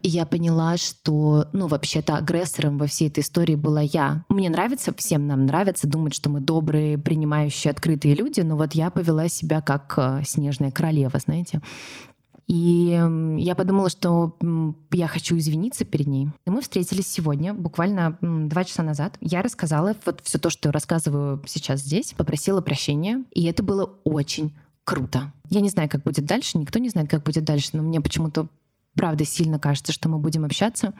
И 0.00 0.08
я 0.08 0.26
поняла, 0.26 0.76
что, 0.76 1.46
ну, 1.52 1.66
вообще-то 1.66 2.16
агрессором 2.16 2.78
во 2.78 2.86
всей 2.86 3.08
этой 3.08 3.20
истории 3.20 3.54
была 3.54 3.80
я. 3.80 4.24
Мне 4.28 4.50
нравится, 4.50 4.94
всем 4.96 5.26
нам 5.26 5.46
нравится 5.46 5.86
думать, 5.86 6.14
что 6.14 6.30
мы 6.30 6.40
добрые, 6.40 6.98
принимающие, 6.98 7.70
открытые 7.70 8.14
люди, 8.14 8.40
но 8.40 8.56
вот 8.56 8.74
я 8.74 8.90
повела 8.90 9.28
себя 9.28 9.60
как 9.60 9.94
э, 9.96 10.22
снежная 10.24 10.70
королева, 10.70 11.18
знаете. 11.18 11.60
И 12.48 13.00
я 13.38 13.54
подумала, 13.54 13.88
что 13.88 14.36
я 14.90 15.06
хочу 15.06 15.36
извиниться 15.38 15.84
перед 15.84 16.06
ней. 16.06 16.28
И 16.46 16.50
мы 16.50 16.60
встретились 16.60 17.06
сегодня, 17.06 17.54
буквально 17.54 18.18
два 18.20 18.64
часа 18.64 18.82
назад. 18.82 19.16
Я 19.20 19.42
рассказала 19.42 19.94
вот 20.04 20.20
все 20.24 20.38
то, 20.38 20.50
что 20.50 20.72
рассказываю 20.72 21.42
сейчас 21.46 21.80
здесь, 21.80 22.14
попросила 22.16 22.60
прощения, 22.60 23.24
и 23.32 23.44
это 23.44 23.62
было 23.62 23.84
очень 24.04 24.54
круто. 24.84 25.32
Я 25.48 25.60
не 25.60 25.68
знаю, 25.68 25.88
как 25.88 26.02
будет 26.02 26.24
дальше, 26.26 26.58
никто 26.58 26.78
не 26.78 26.88
знает, 26.88 27.08
как 27.08 27.22
будет 27.22 27.44
дальше, 27.44 27.70
но 27.74 27.82
мне 27.82 28.00
почему-то 28.00 28.48
правда 28.94 29.24
сильно 29.24 29.58
кажется, 29.58 29.90
что 29.92 30.10
мы 30.10 30.18
будем 30.18 30.44
общаться. 30.44 30.92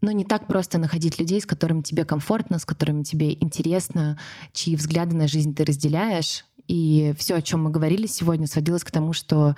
Но 0.00 0.12
не 0.12 0.24
так 0.24 0.46
просто 0.46 0.78
находить 0.78 1.18
людей, 1.18 1.40
с 1.40 1.46
которыми 1.46 1.82
тебе 1.82 2.04
комфортно, 2.04 2.58
с 2.58 2.64
которыми 2.64 3.02
тебе 3.02 3.32
интересно, 3.32 4.18
чьи 4.52 4.76
взгляды 4.76 5.16
на 5.16 5.26
жизнь 5.26 5.54
ты 5.54 5.64
разделяешь. 5.64 6.44
И 6.72 7.12
все, 7.18 7.34
о 7.34 7.42
чем 7.42 7.64
мы 7.64 7.70
говорили 7.70 8.06
сегодня, 8.06 8.46
сводилось 8.46 8.82
к 8.82 8.90
тому, 8.90 9.12
что 9.12 9.56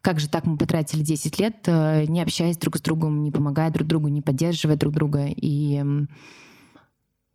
как 0.00 0.18
же 0.18 0.30
так 0.30 0.46
мы 0.46 0.56
потратили 0.56 1.02
10 1.02 1.38
лет, 1.38 1.56
э, 1.66 2.06
не 2.06 2.22
общаясь 2.22 2.56
друг 2.56 2.78
с 2.78 2.80
другом, 2.80 3.22
не 3.22 3.30
помогая 3.30 3.70
друг 3.70 3.86
другу, 3.86 4.08
не 4.08 4.22
поддерживая 4.22 4.76
друг 4.76 4.94
друга. 4.94 5.26
И 5.28 5.84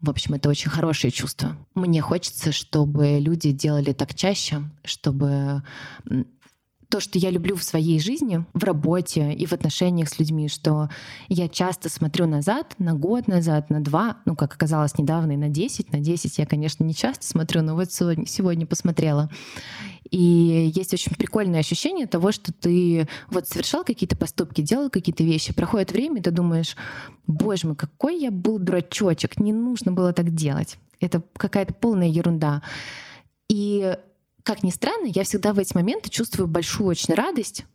в 0.01 0.09
общем, 0.09 0.33
это 0.33 0.49
очень 0.49 0.71
хорошее 0.71 1.11
чувство. 1.11 1.55
Мне 1.75 2.01
хочется, 2.01 2.51
чтобы 2.51 3.19
люди 3.19 3.51
делали 3.51 3.93
так 3.93 4.15
чаще, 4.15 4.63
чтобы 4.83 5.61
то, 6.89 6.99
что 6.99 7.19
я 7.19 7.29
люблю 7.29 7.55
в 7.55 7.63
своей 7.63 7.99
жизни, 7.99 8.45
в 8.53 8.63
работе 8.63 9.31
и 9.31 9.45
в 9.45 9.53
отношениях 9.53 10.09
с 10.09 10.17
людьми, 10.17 10.49
что 10.49 10.89
я 11.27 11.47
часто 11.47 11.87
смотрю 11.87 12.25
назад, 12.25 12.73
на 12.79 12.95
год 12.95 13.27
назад, 13.27 13.69
на 13.69 13.79
два, 13.79 14.17
ну, 14.25 14.35
как 14.35 14.55
оказалось 14.55 14.97
недавно, 14.97 15.33
и 15.33 15.37
на 15.37 15.49
10. 15.49 15.91
На 15.91 15.99
10 15.99 16.39
я, 16.39 16.45
конечно, 16.47 16.83
не 16.83 16.95
часто 16.95 17.25
смотрю, 17.27 17.61
но 17.61 17.75
вот 17.75 17.91
сегодня, 17.91 18.25
сегодня 18.25 18.65
посмотрела. 18.65 19.29
И 20.09 20.71
есть 20.75 20.91
очень 20.91 21.13
прикольное 21.13 21.59
ощущение 21.59 22.07
того, 22.07 22.31
что 22.31 22.51
ты 22.51 23.07
вот 23.29 23.47
совершал 23.47 23.83
какие-то 23.83 24.17
поступки, 24.17 24.61
делал 24.61 24.89
какие-то 24.89 25.23
вещи, 25.23 25.53
проходит 25.53 25.91
время, 25.91 26.19
и 26.19 26.23
ты 26.23 26.31
думаешь, 26.31 26.75
боже 27.27 27.67
мой, 27.67 27.75
какой 27.75 28.19
я 28.19 28.31
был 28.31 28.57
дурачочек, 28.57 29.39
не 29.39 29.53
нужно 29.53 29.91
было 29.91 30.11
так 30.11 30.33
делать. 30.33 30.79
Это 30.99 31.21
какая-то 31.37 31.75
полная 31.75 32.07
ерунда. 32.07 32.63
И 33.47 33.95
как 34.43 34.63
ни 34.63 34.71
странно, 34.71 35.07
я 35.07 35.23
всегда 35.23 35.53
в 35.53 35.59
эти 35.59 35.73
моменты 35.75 36.09
чувствую 36.09 36.47
большую 36.47 36.89
очень 36.89 37.13
радость 37.13 37.65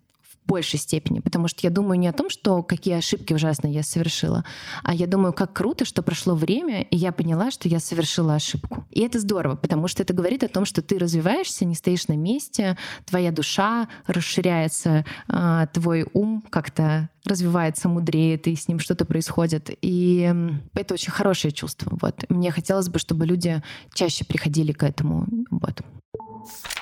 большей 0.47 0.79
степени, 0.79 1.21
потому 1.21 1.49
что 1.49 1.61
я 1.63 1.71
думаю 1.71 1.99
не 1.99 2.09
о 2.09 2.13
том, 2.13 2.29
что 2.29 2.63
какие 2.63 2.95
ошибки 2.95 3.33
ужасные 3.33 3.73
я 3.73 3.83
совершила, 3.83 4.45
а 4.83 4.95
я 4.95 5.07
думаю, 5.07 5.33
как 5.33 5.53
круто, 5.53 5.85
что 5.85 6.03
прошло 6.03 6.35
время, 6.35 6.83
и 6.83 6.97
я 6.97 7.13
поняла, 7.13 7.51
что 7.51 7.69
я 7.69 7.81
совершила 7.81 8.35
ошибку. 8.35 8.85
И 8.91 9.01
это 9.01 9.21
здорово, 9.21 9.57
потому 9.57 9.89
что 9.89 10.03
это 10.03 10.13
говорит 10.13 10.45
о 10.45 10.49
том, 10.49 10.65
что 10.65 10.83
ты 10.83 10.99
развиваешься, 10.99 11.65
не 11.65 11.75
стоишь 11.75 12.09
на 12.09 12.17
месте, 12.17 12.77
твоя 13.07 13.33
душа 13.33 13.89
расширяется, 14.07 15.05
а, 15.29 15.67
твой 15.69 16.07
ум 16.13 16.45
как-то 16.51 17.09
развивается, 17.25 17.89
мудреет, 17.89 18.47
и 18.47 18.55
с 18.55 18.69
ним 18.69 18.79
что-то 18.79 19.07
происходит. 19.07 19.71
И 19.81 20.31
это 20.75 20.95
очень 20.95 21.11
хорошее 21.11 21.53
чувство. 21.53 21.97
Вот. 22.03 22.25
Мне 22.29 22.51
хотелось 22.51 22.91
бы, 22.91 22.99
чтобы 22.99 23.25
люди 23.25 23.63
чаще 23.95 24.27
приходили 24.27 24.73
к 24.73 24.83
этому. 24.83 25.27
Вот. 25.51 25.81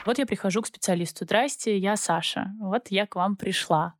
Вот 0.04 0.18
я 0.18 0.26
прихожу 0.26 0.62
к 0.62 0.66
специалисту. 0.66 1.24
Здрасте, 1.24 1.78
я 1.78 1.96
Саша. 1.96 2.52
Вот 2.60 2.88
я 2.90 3.06
к 3.06 3.14
вам 3.14 3.36
пришла. 3.36 3.94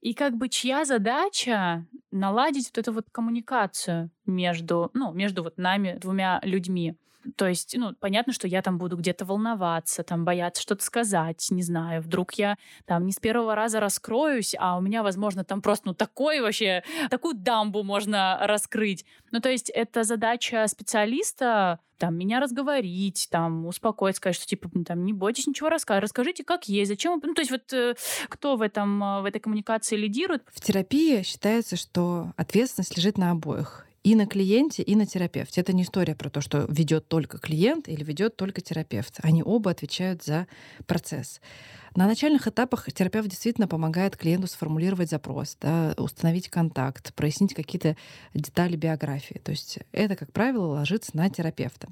И 0.00 0.14
как 0.14 0.36
бы 0.36 0.48
чья 0.48 0.84
задача 0.84 1.86
наладить 2.10 2.68
вот 2.68 2.78
эту 2.78 2.92
вот 2.92 3.06
коммуникацию 3.10 4.10
между, 4.26 4.90
ну, 4.94 5.12
между 5.12 5.42
вот 5.42 5.56
нами 5.56 5.96
двумя 6.00 6.40
людьми. 6.42 6.96
То 7.36 7.48
есть, 7.48 7.74
ну, 7.76 7.94
понятно, 7.94 8.32
что 8.32 8.46
я 8.46 8.62
там 8.62 8.78
буду 8.78 8.96
где-то 8.96 9.24
волноваться, 9.24 10.02
там 10.02 10.24
бояться 10.24 10.62
что-то 10.62 10.84
сказать, 10.84 11.46
не 11.50 11.62
знаю, 11.62 12.02
вдруг 12.02 12.34
я 12.34 12.56
там 12.86 13.06
не 13.06 13.12
с 13.12 13.16
первого 13.16 13.54
раза 13.54 13.80
раскроюсь, 13.80 14.54
а 14.58 14.76
у 14.76 14.80
меня, 14.80 15.02
возможно, 15.02 15.44
там 15.44 15.62
просто, 15.62 15.88
ну, 15.88 15.94
такой 15.94 16.40
вообще, 16.40 16.82
такую 17.10 17.34
дамбу 17.34 17.82
можно 17.82 18.38
раскрыть. 18.42 19.04
Ну, 19.30 19.40
то 19.40 19.50
есть 19.50 19.70
это 19.70 20.04
задача 20.04 20.66
специалиста 20.68 21.80
там, 21.98 22.16
меня 22.16 22.40
разговорить, 22.40 23.28
там, 23.30 23.66
успокоить, 23.66 24.16
сказать, 24.16 24.36
что, 24.36 24.46
типа, 24.46 24.68
там, 24.84 25.04
не 25.04 25.12
бойтесь 25.12 25.46
ничего 25.46 25.68
рассказать, 25.68 26.02
расскажите, 26.02 26.44
как 26.44 26.68
есть, 26.68 26.90
зачем... 26.90 27.20
Ну, 27.22 27.34
то 27.34 27.40
есть 27.40 27.50
вот 27.50 27.72
э, 27.72 27.94
кто 28.28 28.56
в, 28.56 28.62
этом, 28.62 29.02
э, 29.02 29.22
в 29.22 29.24
этой 29.24 29.38
коммуникации 29.38 29.96
лидирует? 29.96 30.42
В 30.52 30.60
терапии 30.60 31.22
считается, 31.22 31.76
что 31.76 32.32
ответственность 32.36 32.96
лежит 32.96 33.16
на 33.16 33.30
обоих 33.30 33.86
и 34.04 34.14
на 34.14 34.26
клиенте, 34.26 34.82
и 34.82 34.94
на 34.94 35.06
терапевте. 35.06 35.62
Это 35.62 35.72
не 35.72 35.82
история 35.82 36.14
про 36.14 36.28
то, 36.28 36.40
что 36.42 36.66
ведет 36.68 37.08
только 37.08 37.38
клиент 37.38 37.88
или 37.88 38.04
ведет 38.04 38.36
только 38.36 38.60
терапевт. 38.60 39.18
Они 39.22 39.42
оба 39.42 39.70
отвечают 39.70 40.22
за 40.22 40.46
процесс. 40.86 41.40
На 41.96 42.08
начальных 42.08 42.48
этапах 42.48 42.92
терапевт 42.92 43.28
действительно 43.28 43.68
помогает 43.68 44.16
клиенту 44.16 44.48
сформулировать 44.48 45.10
запрос, 45.10 45.56
да, 45.60 45.94
установить 45.96 46.48
контакт, 46.48 47.14
прояснить 47.14 47.54
какие-то 47.54 47.96
детали 48.34 48.74
биографии. 48.74 49.40
То 49.44 49.52
есть 49.52 49.78
это, 49.92 50.16
как 50.16 50.32
правило, 50.32 50.66
ложится 50.66 51.16
на 51.16 51.30
терапевта. 51.30 51.86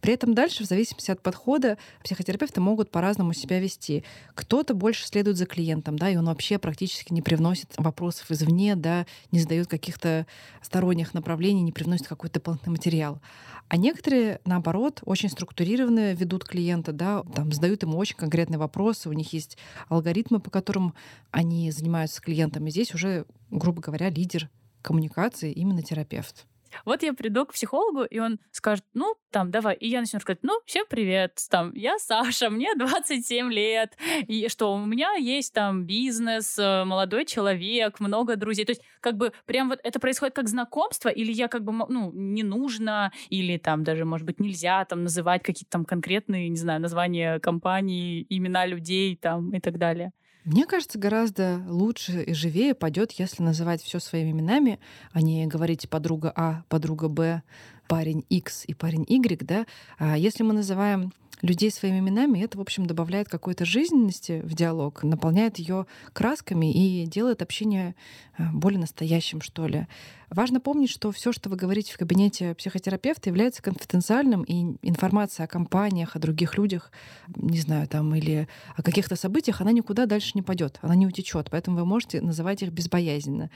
При 0.00 0.12
этом 0.12 0.34
дальше, 0.34 0.64
в 0.64 0.66
зависимости 0.66 1.12
от 1.12 1.22
подхода, 1.22 1.78
психотерапевты 2.02 2.60
могут 2.60 2.90
по-разному 2.90 3.32
себя 3.32 3.60
вести. 3.60 4.02
Кто-то 4.34 4.74
больше 4.74 5.06
следует 5.06 5.36
за 5.36 5.46
клиентом, 5.46 5.96
да, 5.96 6.10
и 6.10 6.16
он 6.16 6.26
вообще 6.26 6.58
практически 6.58 7.12
не 7.12 7.22
привносит 7.22 7.72
вопросов 7.76 8.32
извне, 8.32 8.74
да, 8.74 9.06
не 9.30 9.38
задает 9.38 9.68
каких-то 9.68 10.26
сторонних 10.62 11.14
направлений, 11.14 11.62
не 11.62 11.72
привносит 11.72 12.08
какой-то 12.08 12.34
дополнительный 12.34 12.72
материал. 12.72 13.20
А 13.68 13.76
некоторые, 13.76 14.40
наоборот, 14.44 15.00
очень 15.04 15.30
структурированно 15.30 16.12
ведут 16.12 16.44
клиента, 16.44 16.92
да, 16.92 17.22
там, 17.34 17.50
задают 17.50 17.82
ему 17.82 17.96
очень 17.96 18.16
конкретные 18.16 18.58
вопросы, 18.58 19.08
у 19.08 19.12
них 19.12 19.32
есть 19.32 19.43
алгоритмы, 19.88 20.40
по 20.40 20.50
которым 20.50 20.94
они 21.30 21.70
занимаются 21.70 22.16
с 22.16 22.20
клиентами. 22.20 22.70
Здесь 22.70 22.94
уже, 22.94 23.26
грубо 23.50 23.80
говоря, 23.80 24.10
лидер 24.10 24.50
коммуникации 24.82 25.52
именно 25.52 25.82
терапевт. 25.82 26.46
Вот 26.84 27.02
я 27.02 27.12
приду 27.12 27.46
к 27.46 27.52
психологу, 27.52 28.04
и 28.04 28.18
он 28.18 28.38
скажет, 28.50 28.84
ну, 28.94 29.14
там, 29.30 29.50
давай. 29.50 29.74
И 29.74 29.88
я 29.88 30.00
начну 30.00 30.20
сказать, 30.20 30.40
ну, 30.42 30.60
всем 30.66 30.84
привет, 30.88 31.38
там, 31.50 31.72
я 31.74 31.98
Саша, 31.98 32.50
мне 32.50 32.74
27 32.76 33.52
лет, 33.52 33.96
и 34.26 34.48
что, 34.48 34.74
у 34.74 34.84
меня 34.84 35.14
есть 35.14 35.52
там 35.52 35.84
бизнес, 35.84 36.58
э, 36.58 36.84
молодой 36.84 37.24
человек, 37.24 38.00
много 38.00 38.36
друзей. 38.36 38.64
То 38.64 38.72
есть, 38.72 38.82
как 39.00 39.16
бы, 39.16 39.32
прям 39.46 39.68
вот 39.68 39.80
это 39.82 39.98
происходит 40.00 40.34
как 40.34 40.48
знакомство, 40.48 41.08
или 41.08 41.32
я 41.32 41.48
как 41.48 41.64
бы, 41.64 41.72
ну, 41.72 42.12
не 42.12 42.42
нужно, 42.42 43.12
или 43.28 43.58
там 43.58 43.84
даже, 43.84 44.04
может 44.04 44.26
быть, 44.26 44.40
нельзя 44.40 44.84
там 44.84 45.02
называть 45.02 45.42
какие-то 45.42 45.70
там 45.70 45.84
конкретные, 45.84 46.48
не 46.48 46.56
знаю, 46.56 46.80
названия 46.80 47.38
компаний, 47.40 48.26
имена 48.28 48.66
людей 48.66 49.16
там 49.16 49.52
и 49.52 49.60
так 49.60 49.78
далее. 49.78 50.12
Мне 50.44 50.66
кажется, 50.66 50.98
гораздо 50.98 51.62
лучше 51.66 52.22
и 52.22 52.34
живее 52.34 52.74
пойдет, 52.74 53.12
если 53.12 53.42
называть 53.42 53.82
все 53.82 53.98
своими 53.98 54.32
именами, 54.32 54.78
а 55.12 55.22
не 55.22 55.46
говорить 55.46 55.88
подруга 55.88 56.32
А, 56.36 56.64
подруга 56.68 57.08
Б, 57.08 57.42
парень 57.86 58.24
X 58.28 58.64
и 58.66 58.74
парень 58.74 59.04
Y, 59.08 59.42
да. 59.42 59.66
А 59.98 60.16
если 60.16 60.42
мы 60.42 60.52
называем 60.52 61.12
людей 61.42 61.70
своими 61.70 61.98
именами, 61.98 62.40
это, 62.40 62.58
в 62.58 62.60
общем, 62.60 62.86
добавляет 62.86 63.28
какой-то 63.28 63.64
жизненности 63.64 64.40
в 64.44 64.54
диалог, 64.54 65.02
наполняет 65.02 65.58
ее 65.58 65.86
красками 66.12 66.72
и 66.72 67.06
делает 67.06 67.42
общение 67.42 67.94
э, 68.38 68.44
более 68.52 68.80
настоящим, 68.80 69.40
что 69.40 69.66
ли. 69.66 69.86
Важно 70.30 70.60
помнить, 70.60 70.90
что 70.90 71.12
все, 71.12 71.32
что 71.32 71.50
вы 71.50 71.56
говорите 71.56 71.92
в 71.92 71.98
кабинете 71.98 72.54
психотерапевта, 72.54 73.28
является 73.28 73.62
конфиденциальным, 73.62 74.42
и 74.42 74.76
информация 74.82 75.44
о 75.44 75.48
компаниях, 75.48 76.16
о 76.16 76.18
других 76.18 76.56
людях, 76.56 76.90
не 77.36 77.58
знаю, 77.58 77.86
там, 77.88 78.14
или 78.14 78.48
о 78.76 78.82
каких-то 78.82 79.16
событиях, 79.16 79.60
она 79.60 79.72
никуда 79.72 80.06
дальше 80.06 80.32
не 80.34 80.42
пойдет, 80.42 80.78
она 80.82 80.94
не 80.94 81.06
утечет. 81.06 81.48
Поэтому 81.50 81.76
вы 81.76 81.84
можете 81.84 82.20
называть 82.20 82.62
их 82.62 82.70
безбоязненно. 82.70 83.50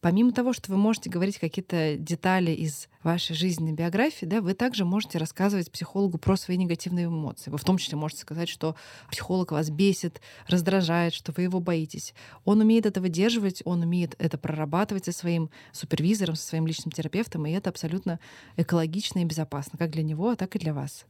Помимо 0.00 0.32
того, 0.32 0.54
что 0.54 0.70
вы 0.70 0.78
можете 0.78 1.10
говорить 1.10 1.38
какие-то 1.38 1.96
детали 1.96 2.52
из 2.52 2.88
вашей 3.02 3.36
жизненной 3.36 3.72
биографии, 3.72 4.24
да, 4.24 4.40
вы 4.40 4.54
также 4.54 4.86
можете 4.86 5.18
рассказывать 5.18 5.70
психологу 5.70 6.16
про 6.16 6.36
свои 6.36 6.56
негативные 6.56 7.06
эмоции. 7.06 7.50
Вы 7.50 7.58
в 7.58 7.64
том 7.64 7.76
числе 7.76 7.98
можете 7.98 8.22
сказать, 8.22 8.48
что 8.48 8.76
психолог 9.10 9.52
вас 9.52 9.68
бесит, 9.68 10.22
раздражает, 10.46 11.12
что 11.12 11.32
вы 11.32 11.42
его 11.42 11.60
боитесь. 11.60 12.14
Он 12.46 12.60
умеет 12.60 12.86
это 12.86 13.02
выдерживать, 13.02 13.60
он 13.66 13.82
умеет 13.82 14.14
это 14.18 14.38
прорабатывать 14.38 15.04
со 15.04 15.12
своим 15.12 15.50
супервизором, 15.72 16.34
со 16.34 16.46
своим 16.46 16.66
личным 16.66 16.92
терапевтом, 16.92 17.44
и 17.44 17.52
это 17.52 17.68
абсолютно 17.68 18.20
экологично 18.56 19.18
и 19.18 19.24
безопасно, 19.26 19.78
как 19.78 19.90
для 19.90 20.02
него, 20.02 20.34
так 20.34 20.56
и 20.56 20.58
для 20.58 20.72
вас. 20.72 21.04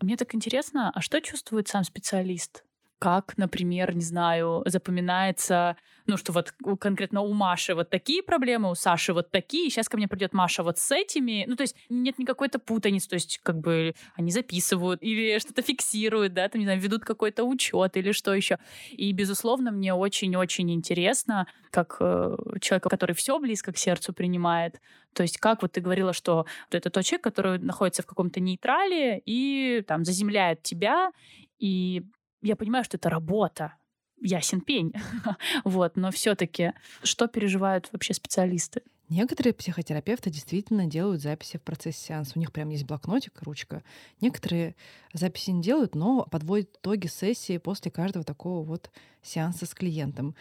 Мне 0.00 0.16
так 0.16 0.34
интересно, 0.34 0.90
а 0.92 1.00
что 1.00 1.20
чувствует 1.20 1.68
сам 1.68 1.84
специалист? 1.84 2.64
Как, 3.02 3.36
например, 3.36 3.96
не 3.96 4.04
знаю, 4.04 4.62
запоминается, 4.64 5.76
ну, 6.06 6.16
что 6.16 6.30
вот 6.30 6.52
конкретно 6.78 7.20
у 7.22 7.32
Маши 7.32 7.74
вот 7.74 7.90
такие 7.90 8.22
проблемы, 8.22 8.70
у 8.70 8.76
Саши 8.76 9.12
вот 9.12 9.32
такие, 9.32 9.70
сейчас 9.70 9.88
ко 9.88 9.96
мне 9.96 10.06
придет 10.06 10.32
Маша 10.32 10.62
вот 10.62 10.78
с 10.78 10.92
этими. 10.92 11.44
Ну, 11.48 11.56
то 11.56 11.64
есть 11.64 11.74
нет 11.88 12.20
никакой-то 12.20 12.60
путаницы, 12.60 13.08
то 13.08 13.14
есть 13.14 13.40
как 13.42 13.58
бы 13.58 13.96
они 14.14 14.30
записывают 14.30 15.02
или 15.02 15.40
что-то 15.40 15.62
фиксируют, 15.62 16.32
да, 16.32 16.48
там, 16.48 16.60
не 16.60 16.64
знаю, 16.64 16.78
ведут 16.80 17.04
какой-то 17.04 17.42
учет 17.42 17.96
или 17.96 18.12
что 18.12 18.32
еще. 18.32 18.60
И, 18.92 19.10
безусловно, 19.10 19.72
мне 19.72 19.92
очень-очень 19.92 20.70
интересно, 20.70 21.48
как 21.72 21.96
э, 21.98 22.36
человека, 22.60 22.88
который 22.88 23.16
все 23.16 23.36
близко 23.40 23.72
к 23.72 23.78
сердцу 23.78 24.12
принимает, 24.12 24.80
то 25.12 25.24
есть 25.24 25.38
как 25.38 25.62
вот 25.62 25.72
ты 25.72 25.80
говорила, 25.80 26.12
что 26.12 26.46
это 26.70 26.88
тот 26.88 27.04
человек, 27.04 27.24
который 27.24 27.58
находится 27.58 28.04
в 28.04 28.06
каком-то 28.06 28.38
нейтрале 28.38 29.20
и 29.26 29.82
там 29.88 30.04
заземляет 30.04 30.62
тебя, 30.62 31.10
и 31.58 32.04
я 32.42 32.56
понимаю, 32.56 32.84
что 32.84 32.96
это 32.96 33.08
работа, 33.08 33.74
ясен 34.20 34.60
пень. 34.60 34.92
вот, 35.64 35.96
но 35.96 36.10
все-таки 36.10 36.72
что 37.02 37.26
переживают 37.26 37.88
вообще 37.92 38.14
специалисты? 38.14 38.82
Некоторые 39.08 39.52
психотерапевты 39.52 40.30
действительно 40.30 40.86
делают 40.86 41.20
записи 41.20 41.58
в 41.58 41.62
процессе 41.62 41.98
сеанса. 41.98 42.32
У 42.36 42.38
них 42.38 42.50
прям 42.50 42.70
есть 42.70 42.84
блокнотик, 42.84 43.42
ручка. 43.42 43.82
Некоторые 44.22 44.74
записи 45.12 45.50
не 45.50 45.60
делают, 45.60 45.94
но 45.94 46.26
подводят 46.30 46.70
итоги 46.78 47.08
сессии 47.08 47.58
после 47.58 47.90
каждого 47.90 48.24
такого 48.24 48.64
вот 48.64 48.90
сеанса 49.22 49.66
с 49.66 49.74
клиентом. 49.74 50.34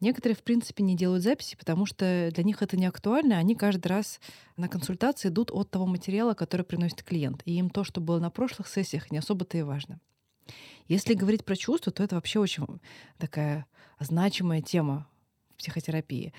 Некоторые, 0.00 0.36
в 0.36 0.42
принципе, 0.42 0.82
не 0.82 0.96
делают 0.96 1.22
записи, 1.22 1.56
потому 1.56 1.86
что 1.86 2.30
для 2.34 2.42
них 2.42 2.62
это 2.62 2.76
не 2.76 2.86
актуально. 2.86 3.38
Они 3.38 3.54
каждый 3.54 3.86
раз 3.86 4.18
на 4.56 4.68
консультации 4.68 5.28
идут 5.28 5.52
от 5.52 5.70
того 5.70 5.86
материала, 5.86 6.34
который 6.34 6.66
приносит 6.66 7.04
клиент. 7.04 7.42
И 7.44 7.52
им 7.52 7.70
то, 7.70 7.84
что 7.84 8.00
было 8.00 8.18
на 8.18 8.30
прошлых 8.30 8.66
сессиях, 8.66 9.12
не 9.12 9.18
особо-то 9.18 9.56
и 9.56 9.62
важно. 9.62 10.00
Если 10.88 11.14
говорить 11.14 11.44
про 11.44 11.56
чувства, 11.56 11.92
то 11.92 12.02
это 12.02 12.14
вообще 12.14 12.38
очень 12.38 12.66
такая 13.18 13.66
значимая 13.98 14.62
тема 14.62 15.08
в 15.50 15.58
психотерапии. 15.58 16.32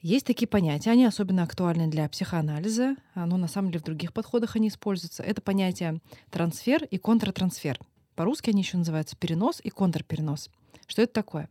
Есть 0.00 0.26
такие 0.26 0.46
понятия, 0.46 0.90
они 0.90 1.04
особенно 1.04 1.42
актуальны 1.42 1.88
для 1.88 2.08
психоанализа, 2.08 2.96
но 3.16 3.36
на 3.36 3.48
самом 3.48 3.72
деле 3.72 3.80
в 3.80 3.84
других 3.84 4.12
подходах 4.12 4.54
они 4.54 4.68
используются. 4.68 5.24
Это 5.24 5.42
понятие 5.42 6.00
трансфер 6.30 6.84
и 6.84 6.98
контртрансфер. 6.98 7.80
По-русски 8.14 8.50
они 8.50 8.62
еще 8.62 8.76
называются 8.76 9.16
перенос 9.16 9.60
и 9.62 9.70
контрперенос. 9.70 10.50
Что 10.86 11.02
это 11.02 11.12
такое? 11.12 11.50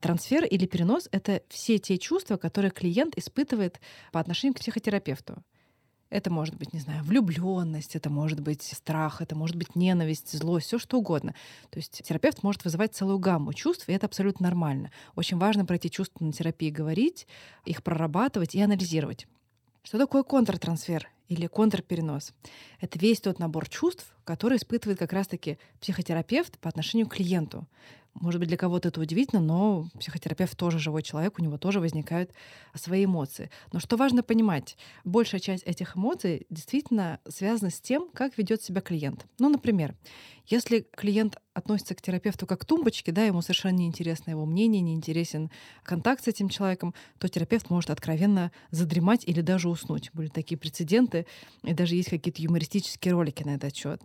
Трансфер 0.00 0.44
или 0.44 0.66
перенос— 0.66 1.08
это 1.12 1.42
все 1.48 1.78
те 1.78 1.98
чувства, 1.98 2.38
которые 2.38 2.70
клиент 2.70 3.16
испытывает 3.16 3.80
по 4.12 4.18
отношению 4.18 4.54
к 4.54 4.60
психотерапевту. 4.60 5.42
Это 6.10 6.28
может 6.28 6.56
быть, 6.56 6.72
не 6.72 6.80
знаю, 6.80 7.04
влюбленность, 7.04 7.94
это 7.94 8.10
может 8.10 8.40
быть 8.40 8.62
страх, 8.62 9.22
это 9.22 9.36
может 9.36 9.54
быть 9.54 9.76
ненависть, 9.76 10.36
злость, 10.36 10.66
все 10.66 10.78
что 10.78 10.98
угодно. 10.98 11.34
То 11.70 11.78
есть 11.78 12.02
терапевт 12.02 12.42
может 12.42 12.64
вызывать 12.64 12.94
целую 12.94 13.20
гамму 13.20 13.52
чувств, 13.52 13.88
и 13.88 13.92
это 13.92 14.06
абсолютно 14.06 14.44
нормально. 14.44 14.90
Очень 15.14 15.38
важно 15.38 15.64
про 15.64 15.76
эти 15.76 15.86
чувства 15.86 16.24
на 16.24 16.32
терапии 16.32 16.70
говорить, 16.70 17.28
их 17.64 17.84
прорабатывать 17.84 18.56
и 18.56 18.60
анализировать. 18.60 19.28
Что 19.84 19.98
такое 19.98 20.24
контртрансфер 20.24 21.08
или 21.28 21.46
контрперенос? 21.46 22.34
Это 22.80 22.98
весь 22.98 23.20
тот 23.20 23.38
набор 23.38 23.68
чувств, 23.68 24.12
который 24.24 24.58
испытывает 24.58 24.98
как 24.98 25.12
раз-таки 25.12 25.58
психотерапевт 25.80 26.58
по 26.58 26.68
отношению 26.68 27.06
к 27.06 27.14
клиенту. 27.14 27.66
Может 28.14 28.40
быть, 28.40 28.48
для 28.48 28.56
кого-то 28.56 28.88
это 28.88 29.00
удивительно, 29.00 29.40
но 29.40 29.86
психотерапевт 29.98 30.56
тоже 30.56 30.78
живой 30.78 31.02
человек, 31.02 31.38
у 31.38 31.42
него 31.42 31.58
тоже 31.58 31.80
возникают 31.80 32.32
свои 32.74 33.04
эмоции. 33.04 33.50
Но 33.72 33.80
что 33.80 33.96
важно 33.96 34.22
понимать, 34.22 34.76
большая 35.04 35.40
часть 35.40 35.62
этих 35.64 35.96
эмоций 35.96 36.46
действительно 36.50 37.20
связана 37.28 37.70
с 37.70 37.80
тем, 37.80 38.08
как 38.12 38.36
ведет 38.36 38.62
себя 38.62 38.80
клиент. 38.80 39.26
Ну, 39.38 39.48
например, 39.48 39.94
если 40.46 40.80
клиент 40.80 41.36
относится 41.54 41.94
к 41.94 42.02
терапевту 42.02 42.46
как 42.46 42.60
к 42.60 42.64
тумбочке, 42.64 43.12
да, 43.12 43.24
ему 43.24 43.42
совершенно 43.42 43.76
не 43.76 43.86
интересно 43.86 44.30
его 44.30 44.46
мнение, 44.46 44.80
не 44.80 44.94
интересен 44.94 45.50
контакт 45.82 46.24
с 46.24 46.28
этим 46.28 46.48
человеком, 46.48 46.94
то 47.18 47.28
терапевт 47.28 47.70
может 47.70 47.90
откровенно 47.90 48.52
задремать 48.70 49.24
или 49.26 49.40
даже 49.40 49.68
уснуть. 49.68 50.10
Были 50.12 50.28
такие 50.28 50.56
прецеденты, 50.56 51.26
и 51.62 51.72
даже 51.72 51.96
есть 51.96 52.10
какие-то 52.10 52.42
юмористические 52.42 53.12
ролики 53.12 53.42
на 53.42 53.56
этот 53.56 53.74
счет. 53.74 54.00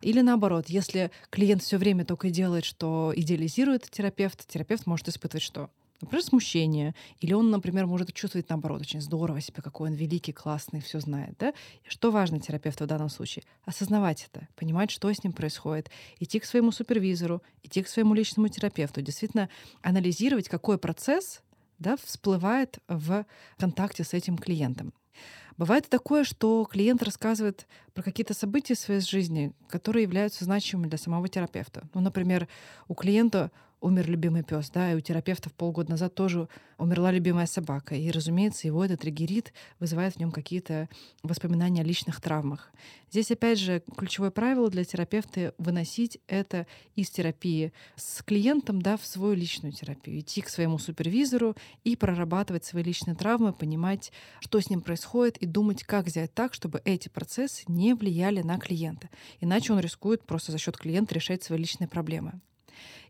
Или 0.00 0.20
наоборот, 0.20 0.68
если 0.68 1.10
клиент 1.30 1.62
все 1.62 1.78
время 1.78 2.04
только 2.04 2.30
делает, 2.30 2.64
что 2.64 3.12
идеализирует 3.16 3.88
терапевт, 3.90 4.46
терапевт 4.46 4.86
может 4.86 5.08
испытывать 5.08 5.42
что? 5.42 5.70
Например, 6.00 6.24
смущение. 6.24 6.94
Или 7.20 7.34
он, 7.34 7.50
например, 7.50 7.86
может 7.86 8.12
чувствовать, 8.14 8.48
наоборот, 8.48 8.80
очень 8.80 9.00
здорово 9.00 9.40
себя, 9.40 9.62
какой 9.62 9.90
он 9.90 9.96
великий, 9.96 10.32
классный, 10.32 10.80
все 10.80 11.00
знает. 11.00 11.36
Да? 11.38 11.52
Что 11.86 12.10
важно 12.10 12.40
терапевту 12.40 12.84
в 12.84 12.86
данном 12.86 13.10
случае? 13.10 13.44
Осознавать 13.64 14.28
это, 14.32 14.48
понимать, 14.56 14.90
что 14.90 15.12
с 15.12 15.22
ним 15.22 15.32
происходит, 15.32 15.90
идти 16.18 16.40
к 16.40 16.44
своему 16.44 16.72
супервизору, 16.72 17.42
идти 17.62 17.82
к 17.82 17.88
своему 17.88 18.14
личному 18.14 18.48
терапевту, 18.48 19.02
действительно 19.02 19.48
анализировать, 19.82 20.48
какой 20.48 20.78
процесс 20.78 21.42
да, 21.78 21.96
всплывает 21.96 22.78
в 22.88 23.26
контакте 23.58 24.04
с 24.04 24.14
этим 24.14 24.38
клиентом. 24.38 24.92
Бывает 25.56 25.88
такое, 25.90 26.24
что 26.24 26.64
клиент 26.64 27.02
рассказывает 27.02 27.66
про 27.92 28.02
какие-то 28.02 28.32
события 28.32 28.74
в 28.74 28.78
своей 28.78 29.02
жизни, 29.02 29.52
которые 29.68 30.04
являются 30.04 30.44
значимыми 30.44 30.88
для 30.88 30.96
самого 30.96 31.28
терапевта. 31.28 31.86
Ну, 31.92 32.00
например, 32.00 32.48
у 32.88 32.94
клиента 32.94 33.50
умер 33.80 34.08
любимый 34.08 34.42
пес, 34.42 34.70
да, 34.70 34.92
и 34.92 34.94
у 34.94 35.00
терапевтов 35.00 35.52
полгода 35.54 35.90
назад 35.90 36.14
тоже 36.14 36.48
умерла 36.78 37.10
любимая 37.10 37.46
собака. 37.46 37.94
И, 37.94 38.10
разумеется, 38.10 38.66
его 38.66 38.84
этот 38.84 39.00
триггерит, 39.00 39.52
вызывает 39.78 40.14
в 40.14 40.18
нем 40.18 40.30
какие-то 40.30 40.88
воспоминания 41.22 41.80
о 41.80 41.84
личных 41.84 42.20
травмах. 42.20 42.72
Здесь, 43.10 43.30
опять 43.30 43.58
же, 43.58 43.82
ключевое 43.96 44.30
правило 44.30 44.70
для 44.70 44.84
терапевта— 44.84 45.54
выносить 45.58 46.18
это 46.26 46.66
из 46.94 47.10
терапии 47.10 47.72
с 47.96 48.22
клиентом 48.22 48.82
да, 48.82 48.96
в 48.96 49.04
свою 49.04 49.34
личную 49.34 49.72
терапию, 49.72 50.20
идти 50.20 50.40
к 50.40 50.48
своему 50.48 50.78
супервизору 50.78 51.56
и 51.84 51.96
прорабатывать 51.96 52.64
свои 52.64 52.82
личные 52.82 53.16
травмы, 53.16 53.52
понимать, 53.52 54.12
что 54.40 54.60
с 54.60 54.70
ним 54.70 54.80
происходит, 54.80 55.38
и 55.38 55.46
думать, 55.46 55.84
как 55.84 56.08
сделать 56.08 56.34
так, 56.34 56.54
чтобы 56.54 56.82
эти 56.84 57.08
процессы 57.08 57.64
не 57.66 57.94
влияли 57.94 58.42
на 58.42 58.58
клиента. 58.58 59.08
Иначе 59.40 59.72
он 59.72 59.80
рискует 59.80 60.24
просто 60.24 60.52
за 60.52 60.58
счет 60.58 60.76
клиента 60.76 61.14
решать 61.14 61.42
свои 61.42 61.58
личные 61.58 61.88
проблемы. 61.88 62.40